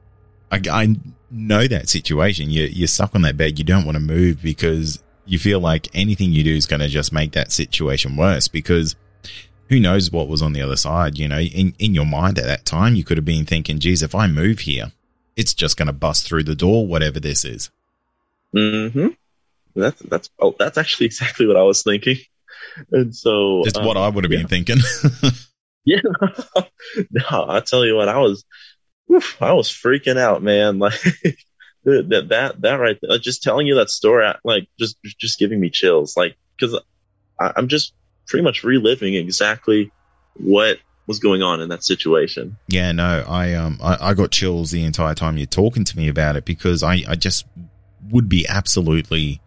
[0.53, 0.95] I, I
[1.31, 2.49] know that situation.
[2.49, 3.57] You, you're stuck on that bed.
[3.59, 6.87] You don't want to move because you feel like anything you do is going to
[6.87, 8.95] just make that situation worse because
[9.69, 11.17] who knows what was on the other side?
[11.17, 14.03] You know, in, in your mind at that time, you could have been thinking, geez,
[14.03, 14.91] if I move here,
[15.35, 17.71] it's just going to bust through the door, whatever this is.
[18.55, 19.07] Mm-hmm.
[19.75, 22.17] That's that's oh, that's actually exactly what I was thinking,
[22.91, 24.39] and so it's um, what I would have yeah.
[24.39, 24.77] been thinking.
[25.85, 26.01] yeah,
[27.11, 28.45] no, I'll tell you what, I was,
[29.19, 30.79] whew, I was freaking out, man.
[31.85, 35.59] Like that that that right, there, just telling you that story, like just just giving
[35.59, 36.79] me chills, like because
[37.37, 37.93] I'm just
[38.25, 39.91] pretty much reliving exactly
[40.35, 42.55] what was going on in that situation.
[42.69, 46.07] Yeah, no, I um I, I got chills the entire time you're talking to me
[46.07, 47.45] about it because I, I just
[48.09, 49.41] would be absolutely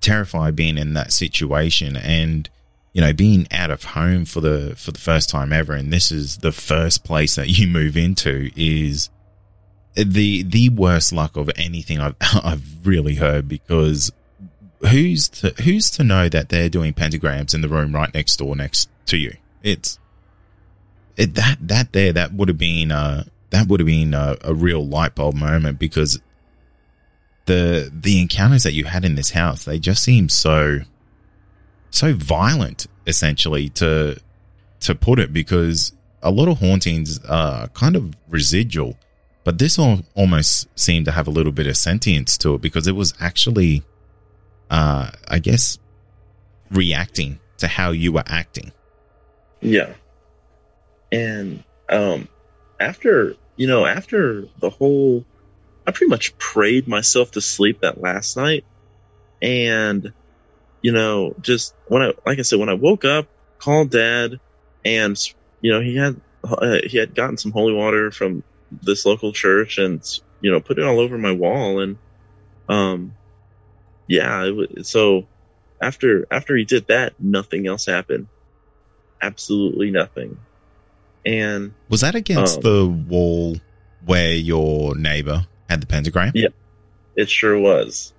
[0.00, 2.48] terrified being in that situation and
[2.96, 6.10] you know being out of home for the for the first time ever and this
[6.10, 9.10] is the first place that you move into is
[9.94, 14.10] the the worst luck of anything I've I've really heard because
[14.80, 18.56] who's to, who's to know that they're doing pentagrams in the room right next door
[18.56, 19.36] next to you?
[19.62, 19.98] It's
[21.18, 24.54] it, that that there that would have been uh that would have been a, a
[24.54, 26.18] real light bulb moment because
[27.44, 30.80] the the encounters that you had in this house they just seem so
[31.96, 34.18] so violent essentially to
[34.80, 38.96] to put it because a lot of hauntings are kind of residual
[39.44, 42.86] but this all almost seemed to have a little bit of sentience to it because
[42.86, 43.84] it was actually
[44.70, 45.78] uh, I guess,
[46.70, 48.72] reacting to how you were acting.
[49.60, 49.94] Yeah.
[51.12, 52.28] And um,
[52.80, 55.24] after, you know, after the whole,
[55.86, 58.64] I pretty much prayed myself to sleep that last night.
[59.40, 60.12] And,
[60.86, 63.26] you know, just when I, like I said, when I woke up,
[63.58, 64.38] called dad,
[64.84, 65.18] and,
[65.60, 69.78] you know, he had, uh, he had gotten some holy water from this local church
[69.78, 70.00] and,
[70.40, 71.80] you know, put it all over my wall.
[71.80, 71.98] And,
[72.68, 73.16] um,
[74.06, 74.48] yeah,
[74.82, 75.26] so
[75.80, 78.28] after after he did that, nothing else happened.
[79.20, 80.38] Absolutely nothing.
[81.24, 83.56] And was that against um, the wall
[84.04, 86.30] where your neighbor had the pentagram?
[86.36, 86.50] Yeah,
[87.16, 88.12] it sure was.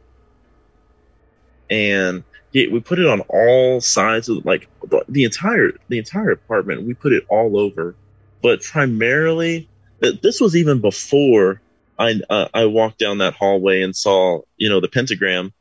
[1.70, 2.26] And
[2.58, 4.68] yeah, we put it on all sides of like
[5.08, 6.88] the, entire the entire apartment.
[6.88, 7.96] We put it all over,
[8.42, 9.68] but primarily
[10.00, 11.62] this was even before
[11.98, 15.54] I uh, I walked down that hallway and saw you know the pentagram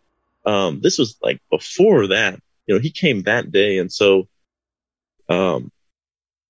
[0.46, 3.78] um, this was like before that, you know, he came that day.
[3.78, 4.28] And so,
[5.28, 5.70] um,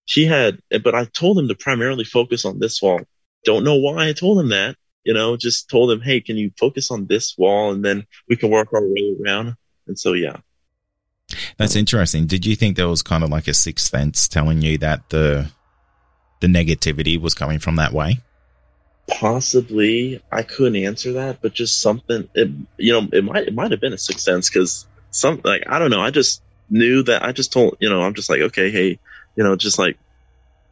[0.04, 3.00] she had, but I told him to primarily focus on this wall.
[3.44, 6.52] Don't know why I told him that, you know, just told him, Hey, can you
[6.58, 7.72] focus on this wall?
[7.72, 9.56] And then we can work our way around.
[9.86, 10.36] And so, yeah.
[11.58, 12.26] That's interesting.
[12.26, 15.50] Did you think there was kind of like a sixth sense telling you that the,
[16.40, 18.20] the negativity was coming from that way?
[19.08, 22.28] possibly I couldn't answer that, but just something.
[22.34, 25.64] It, you know, it might it might have been a sixth sense because some like
[25.68, 26.00] I don't know.
[26.00, 28.98] I just knew that I just told you know I'm just like okay, hey,
[29.36, 29.98] you know, just like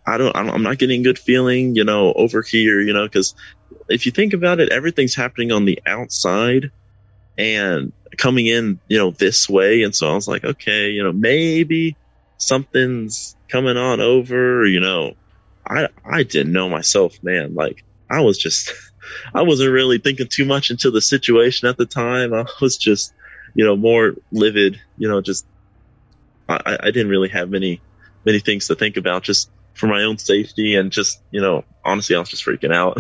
[0.07, 3.35] I don't, I'm not getting good feeling, you know, over here, you know, because
[3.89, 6.71] if you think about it, everything's happening on the outside
[7.37, 9.83] and coming in, you know, this way.
[9.83, 11.97] And so I was like, okay, you know, maybe
[12.39, 15.15] something's coming on over, you know,
[15.67, 17.55] I, I didn't know myself, man.
[17.55, 18.73] Like I was just,
[19.35, 22.35] I wasn't really thinking too much into the situation at the time.
[22.35, 23.13] I was just,
[23.55, 25.47] you know, more livid, you know, just,
[26.49, 27.81] I, I didn't really have many,
[28.25, 32.17] many things to think about just for my own safety and just, you know, honestly,
[32.17, 32.99] I was just freaking out.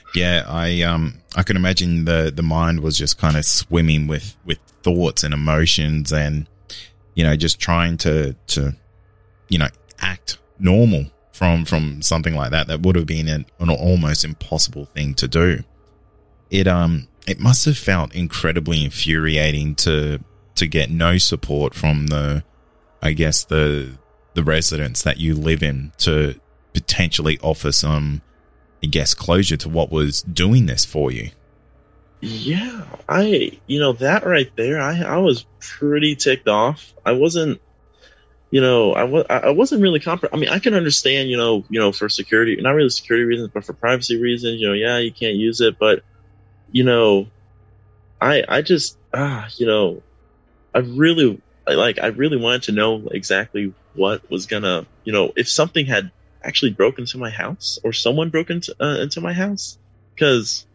[0.14, 0.44] yeah.
[0.46, 4.58] I, um, I can imagine the, the mind was just kind of swimming with, with
[4.82, 6.46] thoughts and emotions and,
[7.14, 8.74] you know, just trying to, to,
[9.48, 9.68] you know,
[10.00, 14.84] act normal from from something like that that would have been an, an almost impossible
[14.84, 15.64] thing to do
[16.48, 20.20] it um it must have felt incredibly infuriating to
[20.54, 22.44] to get no support from the
[23.02, 23.98] I guess the
[24.34, 26.38] the residents that you live in to
[26.72, 28.20] potentially offer some,
[28.82, 31.30] I guess, closure to what was doing this for you.
[32.20, 36.94] Yeah, I you know that right there, I I was pretty ticked off.
[37.04, 37.60] I wasn't,
[38.50, 40.24] you know, I was I wasn't really comp.
[40.32, 43.50] I mean, I can understand, you know, you know, for security, not really security reasons,
[43.52, 44.58] but for privacy reasons.
[44.58, 46.02] You know, yeah, you can't use it, but
[46.72, 47.26] you know,
[48.22, 50.02] I I just ah, you know,
[50.74, 55.48] I really like I really wanted to know exactly what was gonna, you know, if
[55.48, 56.10] something had
[56.42, 59.78] actually broken into my house or someone broke into uh, into my house,
[60.14, 60.66] because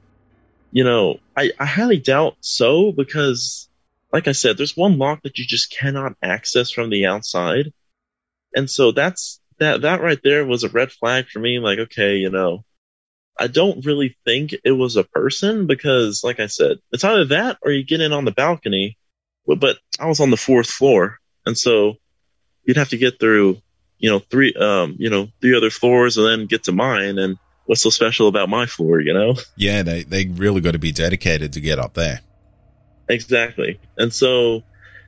[0.72, 3.70] you know, I, I highly doubt so because,
[4.14, 7.74] like I said, there's one lock that you just cannot access from the outside.
[8.56, 11.60] And so that's, that, that right there was a red flag for me.
[11.60, 12.64] Like, okay, you know,
[13.40, 17.58] I don't really think it was a person because, like I said, it's either that
[17.64, 18.98] or you get in on the balcony.
[19.58, 21.20] But I was on the fourth floor.
[21.46, 21.96] And so
[22.64, 23.62] you'd have to get through,
[23.98, 27.18] you know, three, um, you know, three other floors and then get to mine.
[27.18, 27.38] And,
[27.70, 29.36] what's so special about my floor, you know?
[29.56, 32.20] Yeah, they, they really got to be dedicated to get up there.
[33.08, 33.80] Exactly.
[33.96, 34.64] And so,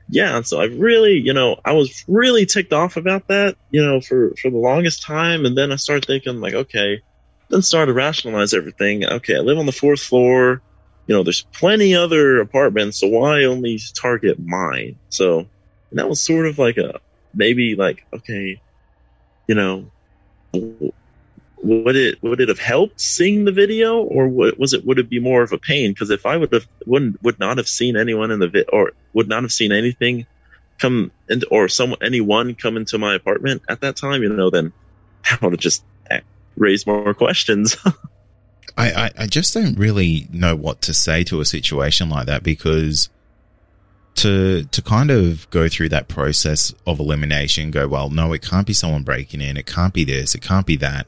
[0.08, 3.84] yeah, and so I really, you know, I was really ticked off about that, you
[3.84, 5.44] know, for, for the longest time.
[5.44, 7.02] And then I started thinking, like, okay,
[7.48, 9.06] then started to rationalize everything.
[9.06, 10.62] Okay, I live on the fourth floor.
[11.06, 14.96] You know, there's plenty other apartments, so why only target mine?
[15.08, 15.40] So
[15.90, 17.00] and that was sort of like a
[17.34, 18.60] maybe like, okay,
[19.46, 19.90] you know,
[21.62, 25.08] would it would it have helped seeing the video or what was it would it
[25.08, 27.96] be more of a pain because if i would have wouldn't would not have seen
[27.96, 30.26] anyone in the vid or would not have seen anything
[30.78, 34.72] come into or someone anyone come into my apartment at that time you know then
[35.30, 36.20] i would have just eh,
[36.56, 37.76] raised more questions
[38.76, 42.42] I, I i just don't really know what to say to a situation like that
[42.42, 43.10] because
[44.14, 48.66] to to kind of go through that process of elimination go well no it can't
[48.66, 49.56] be someone breaking in.
[49.56, 50.34] It can't be this.
[50.34, 51.06] It can't be that.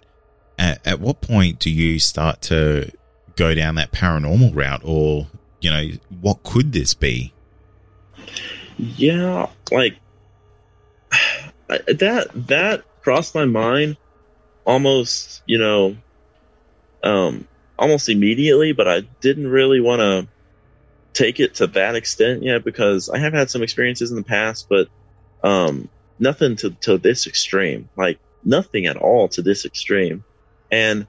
[0.58, 2.90] At, at what point do you start to
[3.36, 5.26] go down that paranormal route or
[5.60, 5.88] you know
[6.20, 7.32] what could this be?
[8.78, 9.96] Yeah like
[11.68, 13.96] that that crossed my mind
[14.64, 15.96] almost you know
[17.04, 17.46] um
[17.78, 20.26] almost immediately but i didn't really want to
[21.12, 24.66] take it to that extent yet because i have had some experiences in the past
[24.68, 24.88] but
[25.42, 25.88] um
[26.18, 30.24] nothing to, to this extreme like nothing at all to this extreme
[30.70, 31.06] and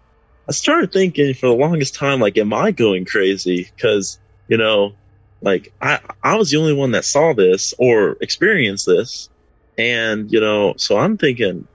[0.48, 3.70] I started thinking for the longest time, like, am I going crazy?
[3.80, 4.94] Cause, you know,
[5.42, 9.30] like I, I was the only one that saw this or experienced this.
[9.78, 11.68] And, you know, so I'm thinking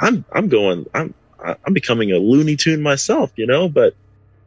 [0.00, 3.94] I'm, I'm going, I'm, I'm becoming a Looney Tune myself, you know, but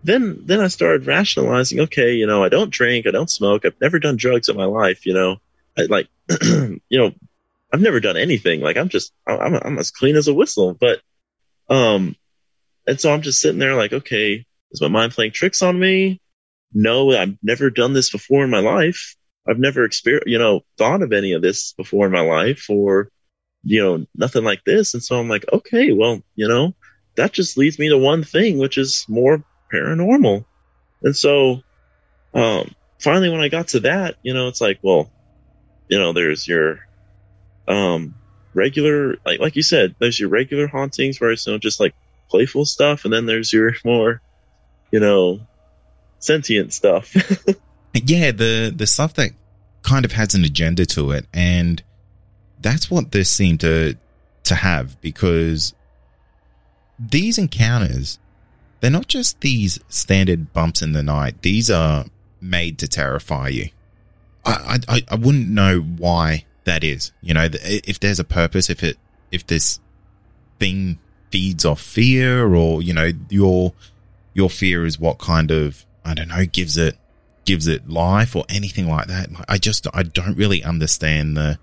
[0.04, 3.80] then, then I started rationalizing, okay, you know, I don't drink, I don't smoke, I've
[3.80, 5.38] never done drugs in my life, you know,
[5.78, 6.08] I like,
[6.42, 7.12] you know,
[7.74, 8.62] I've never done anything.
[8.62, 11.00] Like I'm just, I'm, I'm as clean as a whistle, but,
[11.70, 12.16] um,
[12.88, 16.20] and so I'm just sitting there like, okay, is my mind playing tricks on me?
[16.74, 19.16] No, I've never done this before in my life.
[19.48, 23.10] I've never experienced, you know, thought of any of this before in my life or,
[23.64, 24.94] you know, nothing like this.
[24.94, 26.74] And so I'm like, okay, well, you know,
[27.16, 29.44] that just leads me to one thing, which is more
[29.74, 30.46] paranormal.
[31.04, 31.62] And so,
[32.34, 35.12] um, finally, when I got to that, you know, it's like, well,
[35.88, 36.80] you know, there's your,
[37.68, 38.16] um,
[38.54, 41.94] regular, like, like you said, there's your regular hauntings where it's, you know, just like
[42.30, 44.22] playful stuff, and then there's your more,
[44.92, 45.42] you know,
[46.20, 47.14] sentient stuff.
[47.94, 49.32] yeah, the the stuff that
[49.84, 51.84] kind of has an agenda to it, and
[52.60, 53.98] that's what this seemed to
[54.44, 55.74] to have because
[57.10, 58.20] these encounters
[58.82, 61.44] they're not just these standard bumps in the night.
[61.44, 62.06] These are
[62.42, 63.70] made to terrify you.
[64.44, 67.12] I, I, I wouldn't know why that is.
[67.22, 68.98] You know, if there's a purpose, if it,
[69.32, 69.80] if this
[70.60, 70.98] thing
[71.30, 73.74] feeds off fear or, you know, your,
[74.34, 76.98] your fear is what kind of, I don't know, gives it,
[77.46, 79.30] gives it life or anything like that.
[79.48, 81.60] I just, I don't really understand the,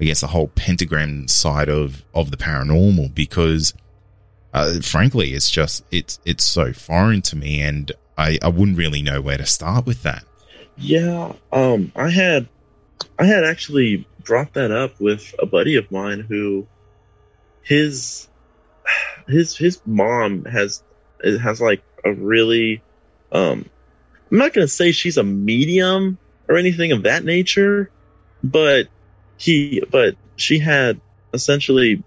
[0.00, 3.74] I guess the whole pentagram side of, of the paranormal because,
[4.54, 9.02] uh, frankly, it's just, it's, it's so foreign to me and I, I wouldn't really
[9.02, 10.24] know where to start with that.
[10.76, 11.34] Yeah.
[11.52, 12.48] Um, I had,
[13.18, 16.66] I had actually brought that up with a buddy of mine who
[17.62, 18.28] his
[19.26, 20.82] his his mom has
[21.22, 22.82] has like a really
[23.32, 23.64] um
[24.30, 27.90] I'm not gonna say she's a medium or anything of that nature,
[28.42, 28.88] but
[29.36, 31.00] he but she had
[31.32, 32.02] essentially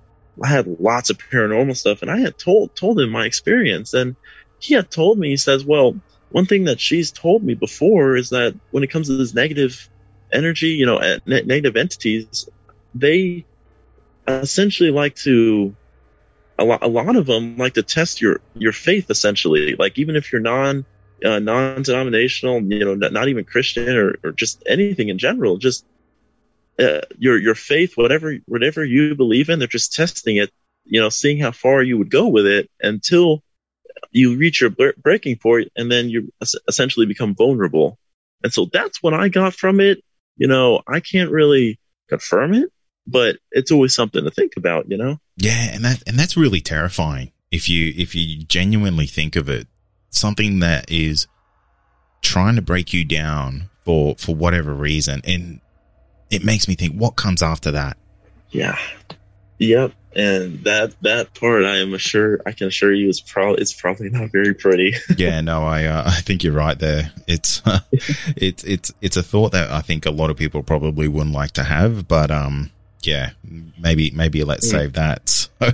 [0.45, 4.15] had lots of paranormal stuff and I had told told him my experience and
[4.59, 5.95] he had told me he says, Well,
[6.29, 9.89] one thing that she's told me before is that when it comes to this negative
[10.31, 12.49] energy, you know, ne- negative entities,
[12.93, 13.45] they
[14.27, 15.75] essentially like to
[16.59, 19.75] a lot, a lot of them like to test your your faith essentially.
[19.75, 20.85] Like even if you're non
[21.25, 25.85] uh, non-denominational you know not, not even christian or, or just anything in general just
[26.79, 30.51] uh, your your faith whatever whatever you believe in they're just testing it
[30.85, 33.41] you know seeing how far you would go with it until
[34.11, 34.69] you reach your
[35.01, 36.31] breaking point and then you
[36.67, 37.97] essentially become vulnerable
[38.43, 40.03] and so that's what i got from it
[40.35, 42.71] you know i can't really confirm it
[43.07, 45.19] but it's always something to think about, you know?
[45.37, 49.67] Yeah, and that and that's really terrifying if you if you genuinely think of it.
[50.09, 51.27] Something that is
[52.21, 55.21] trying to break you down for for whatever reason.
[55.23, 55.61] And
[56.29, 57.97] it makes me think what comes after that.
[58.49, 58.77] Yeah.
[59.59, 59.93] Yep.
[60.15, 64.09] And that that part I am sure I can assure you is probably it's probably
[64.09, 64.95] not very pretty.
[65.17, 67.11] yeah, no, I uh, I think you're right there.
[67.27, 71.07] It's uh, it's it's it's a thought that I think a lot of people probably
[71.07, 72.71] wouldn't like to have, but um
[73.03, 73.31] yeah,
[73.79, 75.47] maybe maybe let's save that.
[75.59, 75.71] So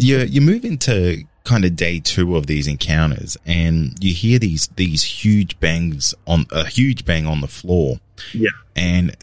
[0.00, 4.68] you you move into kind of day two of these encounters, and you hear these
[4.76, 7.98] these huge bangs on a huge bang on the floor.
[8.32, 9.16] Yeah, and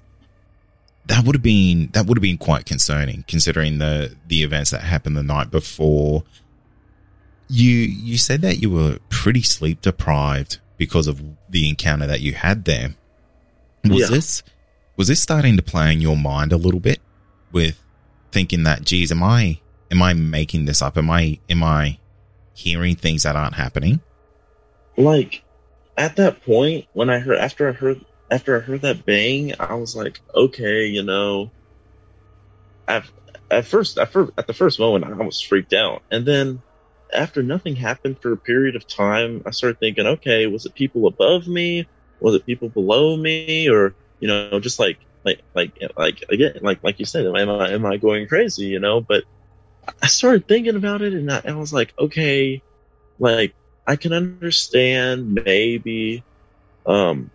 [1.05, 4.81] that would have been that would have been quite concerning considering the the events that
[4.81, 6.23] happened the night before.
[7.47, 12.33] You you said that you were pretty sleep deprived because of the encounter that you
[12.33, 12.95] had there.
[13.83, 14.07] Was yeah.
[14.07, 14.43] this
[14.97, 16.99] was this starting to play in your mind a little bit
[17.51, 17.81] with
[18.31, 19.59] thinking that, geez, am I,
[19.91, 20.97] am I making this up?
[20.97, 21.99] Am I, am I
[22.53, 24.01] hearing things that aren't happening?
[24.97, 25.43] Like
[25.97, 29.75] at that point, when I heard, after I heard, after I heard that bang, I
[29.75, 31.51] was like, okay, you know,
[32.87, 33.05] at,
[33.51, 36.01] at first, at first, at the first moment, I was freaked out.
[36.09, 36.61] And then
[37.13, 41.07] after nothing happened for a period of time, I started thinking, okay, was it people
[41.07, 41.87] above me?
[42.19, 43.69] Was it people below me?
[43.69, 47.71] Or, you know, just like like like like again, like like you said, am I
[47.71, 48.65] am I going crazy?
[48.65, 49.23] You know, but
[50.01, 52.61] I started thinking about it, and I, I was like, okay,
[53.19, 53.53] like
[53.85, 56.23] I can understand maybe
[56.85, 57.29] um,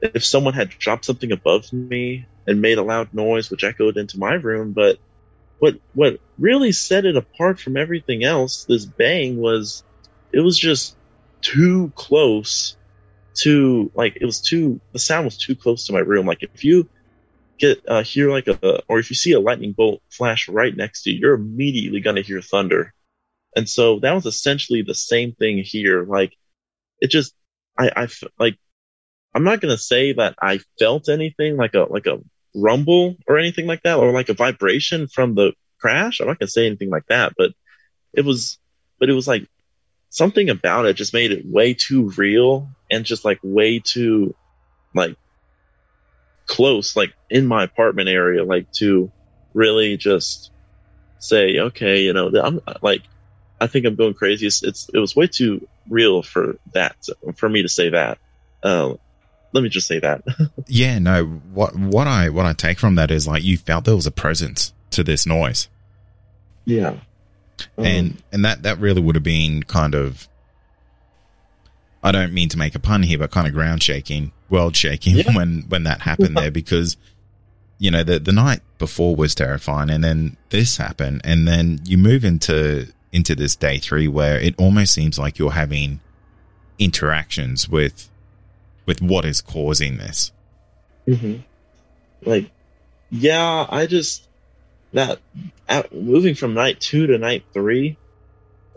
[0.00, 4.18] if someone had dropped something above me and made a loud noise, which echoed into
[4.18, 4.98] my room, but
[5.58, 9.84] what what really set it apart from everything else, this bang was
[10.32, 10.96] it was just
[11.42, 12.76] too close
[13.34, 16.26] to like it was too the sound was too close to my room.
[16.26, 16.88] Like if you
[17.58, 21.04] get uh, hear like a or if you see a lightning bolt flash right next
[21.04, 22.92] to you, you're immediately gonna hear thunder.
[23.56, 26.04] And so that was essentially the same thing here.
[26.04, 26.36] Like
[27.00, 27.34] it just
[27.78, 28.58] I I like
[29.34, 32.20] I'm not gonna say that I felt anything like a like a
[32.54, 36.20] rumble or anything like that or like a vibration from the crash.
[36.20, 37.52] I'm not gonna say anything like that, but
[38.12, 38.58] it was
[38.98, 39.48] but it was like
[40.10, 44.34] something about it just made it way too real and just like way too
[44.94, 45.16] like
[46.46, 49.10] close like in my apartment area like to
[49.54, 50.52] really just
[51.18, 53.02] say okay you know i'm like
[53.60, 56.94] i think i'm going crazy it's, it's it was way too real for that
[57.36, 58.18] for me to say that
[58.62, 58.94] uh,
[59.54, 60.22] let me just say that.
[60.66, 63.94] Yeah no what what i what i take from that is like you felt there
[63.94, 65.68] was a presence to this noise.
[66.64, 66.96] Yeah.
[67.76, 70.28] And um, and that that really would have been kind of
[72.02, 75.16] I don't mean to make a pun here, but kind of ground shaking, world shaking
[75.16, 75.32] yeah.
[75.34, 76.96] when when that happened there because
[77.78, 81.98] you know the the night before was terrifying, and then this happened, and then you
[81.98, 86.00] move into into this day three where it almost seems like you're having
[86.78, 88.10] interactions with
[88.86, 90.32] with what is causing this.
[91.06, 91.40] Mm-hmm.
[92.28, 92.50] Like,
[93.10, 94.26] yeah, I just
[94.92, 95.18] that
[95.68, 97.98] at, moving from night two to night three,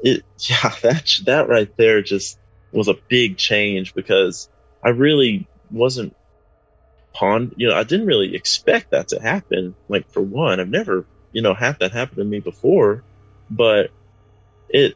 [0.03, 2.38] it yeah that that right there just
[2.72, 4.49] was a big change because
[4.84, 6.16] I really wasn't
[7.14, 9.76] pond you know I didn't really expect that to happen.
[9.88, 13.03] Like for one, I've never you know had that happen to me before,
[13.49, 13.91] but
[14.70, 14.95] it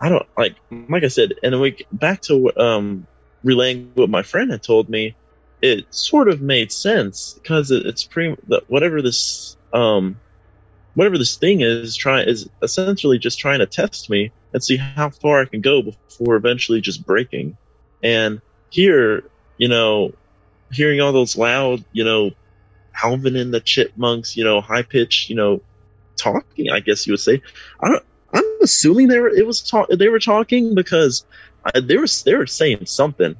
[0.00, 3.06] I don't like like I said, and we back to um
[3.42, 5.14] relaying what my friend had told me.
[5.60, 8.36] It sort of made sense because it, it's pretty
[8.66, 10.18] whatever this um,
[10.94, 15.10] whatever this thing is trying is essentially just trying to test me and see how
[15.10, 17.56] far I can go before eventually just breaking.
[18.02, 18.40] And
[18.70, 19.24] here,
[19.56, 20.12] you know,
[20.72, 22.32] hearing all those loud, you know,
[23.02, 25.62] Alvin and the Chipmunks, you know, high pitched, you know,
[26.16, 26.70] talking.
[26.70, 27.42] I guess you would say.
[27.80, 28.00] I.
[28.34, 29.28] I'm assuming they were.
[29.28, 29.88] It was talk.
[29.90, 31.26] They were talking because
[31.64, 32.06] I, they were.
[32.24, 33.36] They were saying something.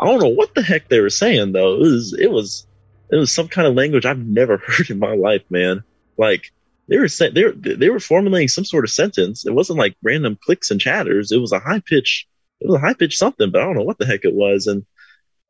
[0.00, 1.74] I don't know what the heck they were saying though.
[1.74, 2.14] It was.
[2.18, 2.66] It was
[3.10, 5.82] it was some kind of language I've never heard in my life, man.
[6.16, 6.52] Like
[6.88, 9.46] they were saying they were they were formulating some sort of sentence.
[9.46, 11.32] It wasn't like random clicks and chatters.
[11.32, 12.26] It was a high pitch.
[12.60, 14.66] It was a high pitch something, but I don't know what the heck it was.
[14.66, 14.84] And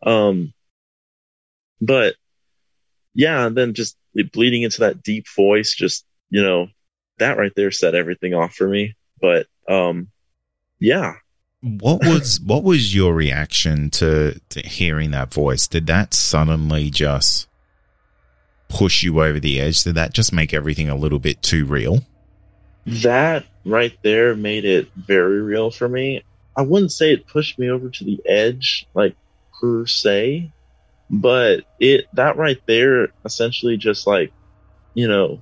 [0.03, 0.53] um,
[1.81, 2.17] but
[3.15, 3.97] yeah, and then just
[4.33, 6.69] bleeding into that deep voice, just you know,
[7.19, 8.95] that right there set everything off for me.
[9.21, 10.09] But um,
[10.79, 11.15] yeah.
[11.61, 15.67] What was what was your reaction to, to hearing that voice?
[15.67, 17.49] Did that suddenly just
[18.69, 19.83] push you over the edge?
[19.83, 22.05] Did that just make everything a little bit too real?
[22.87, 26.23] That right there made it very real for me.
[26.57, 29.17] I wouldn't say it pushed me over to the edge, like
[29.61, 30.53] per se,
[31.11, 34.33] but it that right there essentially just like,
[34.95, 35.41] you know,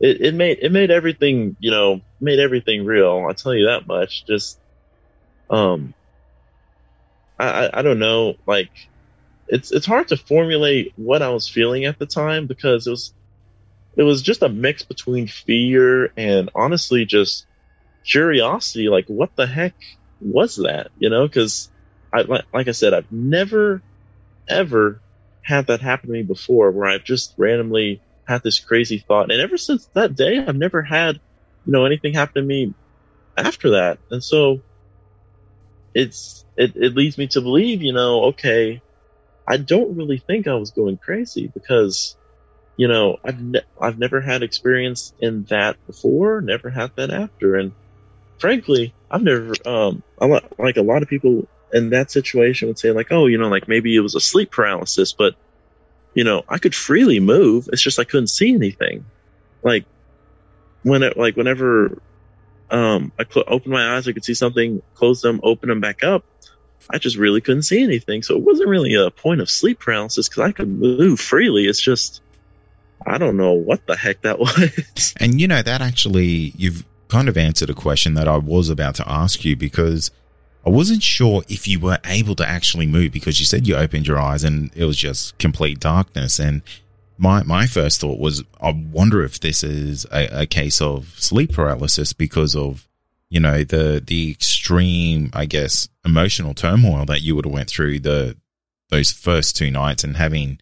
[0.00, 3.24] it, it made it made everything you know made everything real.
[3.28, 4.26] I'll tell you that much.
[4.26, 4.58] Just
[5.50, 5.94] um,
[7.38, 8.70] I I, don't know like
[9.48, 13.12] it's it's hard to formulate what I was feeling at the time because it was
[13.96, 17.46] it was just a mix between fear and honestly just
[18.04, 18.88] curiosity.
[18.88, 19.74] Like, what the heck
[20.20, 20.90] was that?
[20.98, 21.70] You know, because
[22.12, 23.82] I like, like I said, I've never
[24.48, 25.00] ever
[25.42, 29.40] had that happen to me before, where I've just randomly had this crazy thought, and
[29.40, 31.20] ever since that day, I've never had
[31.64, 32.74] you know anything happen to me
[33.36, 34.60] after that, and so
[35.96, 38.82] it's it, it leads me to believe, you know, okay,
[39.48, 42.16] I don't really think I was going crazy because,
[42.76, 47.56] you know, I've ne- I've never had experience in that before, never had that after,
[47.56, 47.72] and
[48.38, 52.92] frankly, I've never um lot, like a lot of people in that situation would say
[52.92, 55.34] like, oh, you know, like maybe it was a sleep paralysis, but
[56.14, 57.68] you know, I could freely move.
[57.72, 59.06] It's just I couldn't see anything.
[59.62, 59.86] Like
[60.82, 61.98] when it like whenever
[62.70, 66.02] um I cl- opened my eyes, I could see something, close them, open them back
[66.02, 66.24] up.
[66.90, 68.22] I just really couldn't see anything.
[68.22, 71.66] So it wasn't really a point of sleep paralysis because I could move freely.
[71.66, 72.22] It's just,
[73.04, 75.14] I don't know what the heck that was.
[75.18, 78.94] And you know, that actually, you've kind of answered a question that I was about
[78.96, 80.10] to ask you because
[80.64, 84.06] I wasn't sure if you were able to actually move because you said you opened
[84.06, 86.38] your eyes and it was just complete darkness.
[86.38, 86.62] And
[87.18, 91.52] my, my first thought was, I wonder if this is a, a case of sleep
[91.52, 92.88] paralysis because of
[93.28, 97.98] you know the the extreme i guess emotional turmoil that you would have went through
[97.98, 98.36] the
[98.90, 100.58] those first two nights and having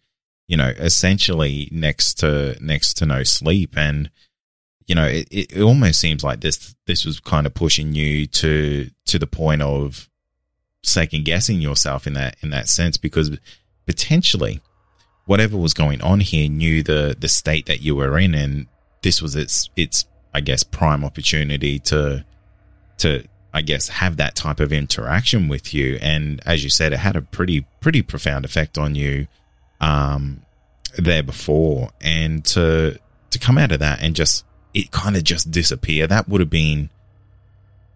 [0.47, 3.77] you know essentially next to next to no sleep.
[3.77, 4.09] And
[4.87, 8.89] you know it, it almost seems like this this was kind of pushing you to
[9.05, 10.09] to the point of
[10.83, 13.37] second guessing yourself in that in that sense because
[13.87, 14.61] potentially
[15.25, 18.67] whatever was going on here knew the the state that you were in and
[19.01, 22.23] this was its its i guess prime opportunity to
[22.97, 23.23] to
[23.55, 25.97] I guess have that type of interaction with you.
[26.01, 29.27] And as you said, it had a pretty pretty profound effect on you
[29.79, 30.41] um,
[30.97, 32.99] there before, and to
[33.29, 36.05] to come out of that and just it kind of just disappear.
[36.05, 36.89] That would have been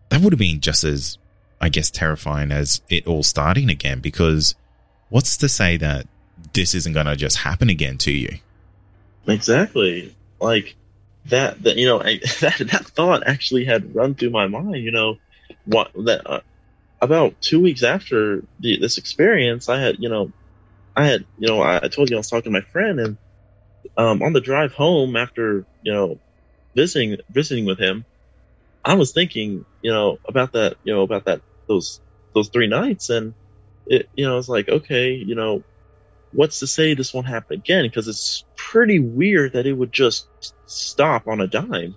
[0.07, 1.17] that would have been just as
[1.59, 3.99] I guess terrifying as it all starting again.
[3.99, 4.55] Because
[5.09, 6.07] what's to say that
[6.53, 8.39] this isn't going to just happen again to you?
[9.27, 10.15] Exactly.
[10.39, 10.75] Like
[11.25, 14.83] that that you know I, that that thought actually had run through my mind.
[14.83, 15.17] You know,
[15.65, 16.41] what that uh,
[17.01, 20.31] about two weeks after the, this experience, I had you know,
[20.95, 23.17] I had you know I, I told you I was talking to my friend, and
[23.97, 26.19] um, on the drive home after you know
[26.75, 28.05] visiting visiting with him,
[28.83, 31.99] I was thinking you know about that you know about that those
[32.33, 33.33] those three nights, and
[33.85, 35.63] it you know it's like okay you know
[36.31, 37.85] what's to say this won't happen again?
[37.85, 40.27] Because it's pretty weird that it would just
[40.65, 41.95] stop on a dime.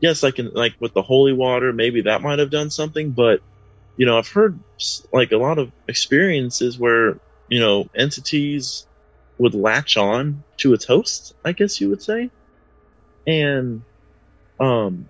[0.00, 3.40] Yes, I can like with the holy water, maybe that might have done something, but
[3.96, 4.58] you know, I've heard
[5.12, 7.18] like a lot of experiences where
[7.48, 8.86] you know entities
[9.38, 12.30] would latch on to its host, I guess you would say,
[13.26, 13.82] and
[14.58, 15.08] um,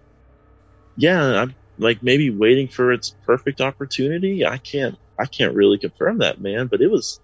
[0.97, 4.45] yeah, I'm like maybe waiting for its perfect opportunity.
[4.45, 7.21] I can't, I can't really confirm that, man, but it was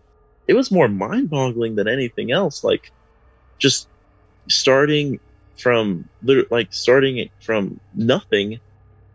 [0.47, 2.62] it was more mind boggling than anything else.
[2.62, 2.92] Like
[3.59, 3.88] just
[4.49, 5.20] starting
[5.57, 6.09] from
[6.51, 8.61] like starting from nothing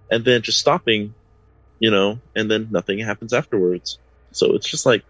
[0.09, 1.13] and then just stopping,
[1.79, 3.99] you know, and then nothing happens afterwards.
[4.31, 5.03] So it's just like,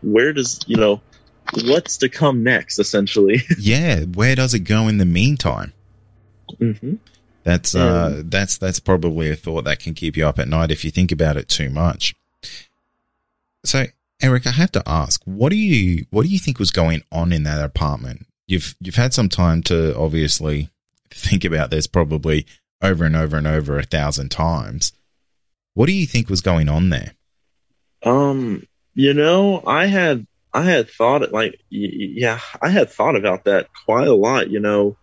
[0.00, 1.00] where does, you know,
[1.64, 3.42] what's to come next, essentially?
[3.58, 4.00] yeah.
[4.04, 5.72] Where does it go in the meantime?
[6.60, 6.94] Mm-hmm.
[7.44, 10.84] That's, uh, that's, that's probably a thought that can keep you up at night if
[10.84, 12.14] you think about it too much.
[13.64, 13.86] So
[14.20, 17.32] Eric, I have to ask, what do you what do you think was going on
[17.32, 18.26] in that apartment?
[18.46, 20.70] You've you've had some time to obviously
[21.10, 22.46] think about this probably
[22.82, 24.92] over and over and over a thousand times.
[25.74, 27.12] What do you think was going on there?
[28.02, 33.68] Um, you know, I had I had thought like yeah, I had thought about that
[33.84, 34.96] quite a lot, you know,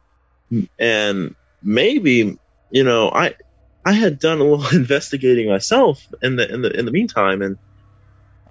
[0.77, 2.37] and maybe
[2.69, 3.35] you know I
[3.85, 7.57] I had done a little investigating myself in the in the in the meantime, and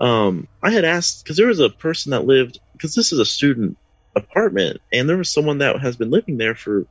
[0.04, 3.24] um, I had asked because there was a person that lived because this is a
[3.24, 3.78] student
[4.14, 6.84] apartment, and there was someone that has been living there for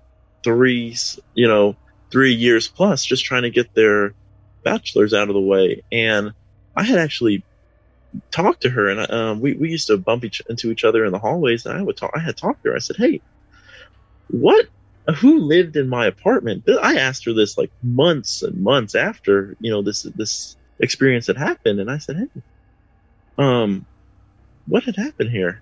[0.44, 0.98] three,
[1.36, 1.76] you know,
[2.12, 4.16] three years plus, just trying to get their
[4.64, 5.84] bachelor's out of the way.
[5.92, 6.34] And
[6.76, 7.46] I had actually
[8.32, 11.12] talked to her, and um, we we used to bump each, into each other in
[11.12, 12.14] the hallways, and I would talk.
[12.16, 12.76] I had talked to her.
[12.76, 13.22] I said, "Hey,
[14.30, 14.66] what?
[15.18, 19.70] Who lived in my apartment?" I asked her this like months and months after you
[19.70, 22.42] know this this experience had happened, and I said, "Hey,
[23.38, 23.86] um,
[24.66, 25.62] what had happened here?"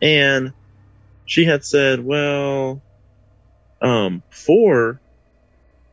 [0.00, 0.52] And
[1.24, 2.82] she had said, "Well,
[3.80, 5.00] um, before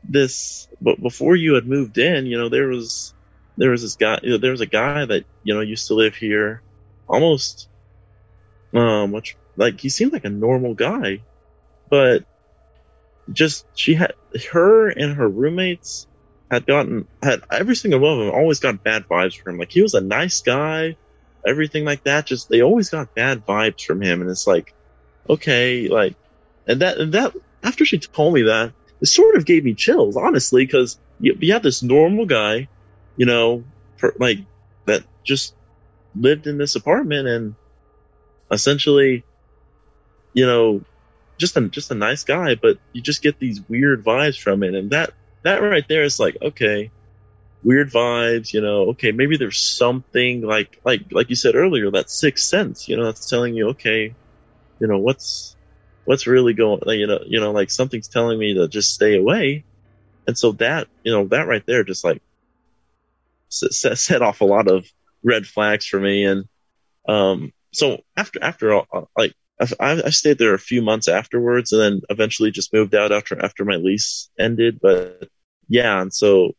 [0.03, 3.13] this, but before you had moved in, you know, there was
[3.57, 5.93] there was this guy, you know, there was a guy that you know used to
[5.93, 6.61] live here,
[7.07, 7.69] almost,
[8.73, 11.21] um, which like he seemed like a normal guy,
[11.89, 12.25] but
[13.31, 14.13] just she had
[14.51, 16.07] her and her roommates
[16.49, 19.59] had gotten had every single one of them always got bad vibes from him.
[19.59, 20.95] Like he was a nice guy,
[21.45, 22.25] everything like that.
[22.25, 24.73] Just they always got bad vibes from him, and it's like,
[25.29, 26.15] okay, like,
[26.67, 27.33] and that and that
[27.63, 31.53] after she told me that, it sort of gave me chills, honestly, because you, you
[31.53, 32.67] have this normal guy,
[33.17, 33.63] you know,
[33.97, 34.39] for, like
[34.85, 35.55] that just
[36.15, 37.55] lived in this apartment and
[38.51, 39.23] essentially,
[40.33, 40.81] you know,
[41.37, 44.75] just a just a nice guy, but you just get these weird vibes from it,
[44.75, 45.13] and that
[45.45, 46.91] that right there is like okay,
[47.63, 48.89] weird vibes, you know.
[48.89, 53.05] Okay, maybe there's something like like like you said earlier, that sixth sense, you know,
[53.05, 54.13] that's telling you okay,
[54.79, 55.55] you know what's
[56.05, 59.63] what's really going, you know, you know, like something's telling me to just stay away,
[60.27, 62.21] and so that you know that right there just like
[63.49, 64.85] set, set off a lot of
[65.23, 66.45] red flags for me, and
[67.07, 71.81] um, so after after all, like I, I stayed there a few months afterwards, and
[71.81, 74.79] then eventually just moved out after after my lease ended.
[74.81, 75.29] But
[75.67, 76.53] yeah, and so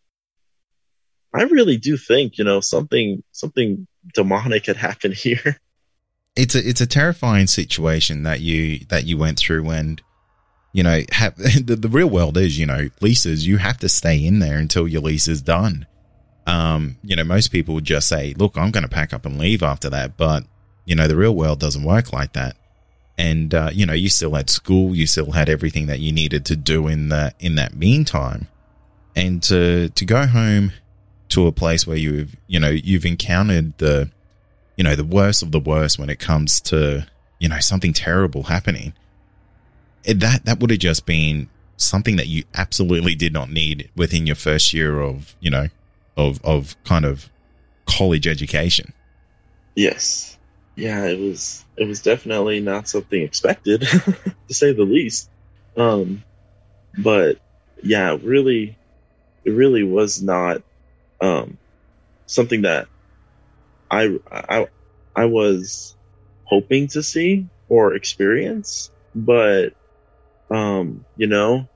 [1.34, 5.58] I really do think you know something something demonic had happened here.
[6.34, 10.02] It's a it's a terrifying situation that you that you went through, and
[10.72, 14.24] you know have, the the real world is you know leases you have to stay
[14.24, 15.86] in there until your lease is done.
[16.46, 19.38] Um, you know, most people would just say, "Look, I'm going to pack up and
[19.38, 20.44] leave after that," but
[20.84, 22.56] you know, the real world doesn't work like that
[23.18, 26.44] and uh, you know you still had school you still had everything that you needed
[26.44, 28.48] to do in that in that meantime
[29.16, 30.72] and to to go home
[31.30, 34.10] to a place where you've you know you've encountered the
[34.76, 37.06] you know the worst of the worst when it comes to
[37.40, 38.92] you know something terrible happening
[40.04, 44.36] that that would have just been something that you absolutely did not need within your
[44.36, 45.66] first year of you know
[46.16, 47.28] of of kind of
[47.86, 48.92] college education
[49.74, 50.36] yes
[50.76, 53.80] yeah, it was it was definitely not something expected,
[54.48, 55.30] to say the least.
[55.76, 56.22] Um,
[56.98, 57.38] but
[57.82, 58.76] yeah, really,
[59.46, 60.60] it really was not
[61.20, 61.56] um,
[62.26, 62.88] something that
[63.90, 64.66] I I
[65.14, 65.96] I was
[66.44, 69.72] hoping to see or experience, but
[70.50, 71.68] um, you know,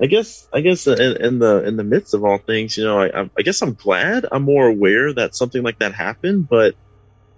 [0.00, 3.00] I guess I guess in, in, the in the midst of all things, you know,
[3.02, 6.76] I I guess I'm glad I'm more aware that something like that happened, but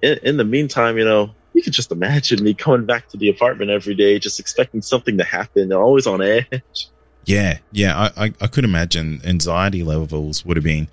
[0.02, 3.30] in, in the meantime, you know, you could just imagine me going back to the
[3.30, 6.90] apartment every day, just expecting something to happen, always on edge.
[7.26, 10.88] Yeah, yeah, I, I, I could imagine anxiety levels would have been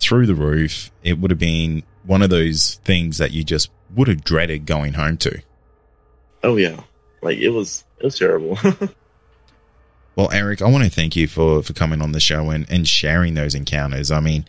[0.00, 0.90] through the roof.
[1.04, 4.94] It would have been one of those things that you just would have dreaded going
[4.94, 5.40] home to.
[6.42, 6.82] Oh yeah,
[7.22, 8.58] like it was it was terrible.
[10.16, 12.86] well, Eric, I want to thank you for for coming on the show and and
[12.86, 14.10] sharing those encounters.
[14.10, 14.44] I mean,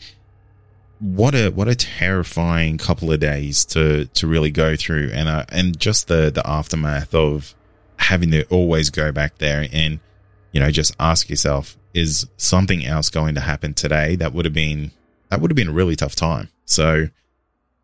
[0.99, 5.45] what a what a terrifying couple of days to to really go through and uh,
[5.49, 7.53] and just the the aftermath of
[7.97, 9.99] having to always go back there and
[10.57, 14.55] you know just ask yourself is something else going to happen today that would have
[14.55, 14.89] been
[15.29, 16.49] that would have been a really tough time?
[16.65, 17.09] So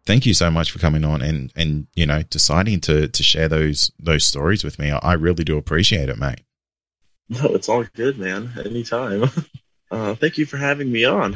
[0.08, 3.48] thank you so much for coming on and and you know deciding to to share
[3.48, 4.90] those those stories with me.
[4.90, 6.42] I really do appreciate it mate.
[7.30, 8.52] No it's all good man.
[8.66, 9.30] Anytime.
[9.92, 11.36] Uh thank you for having me on.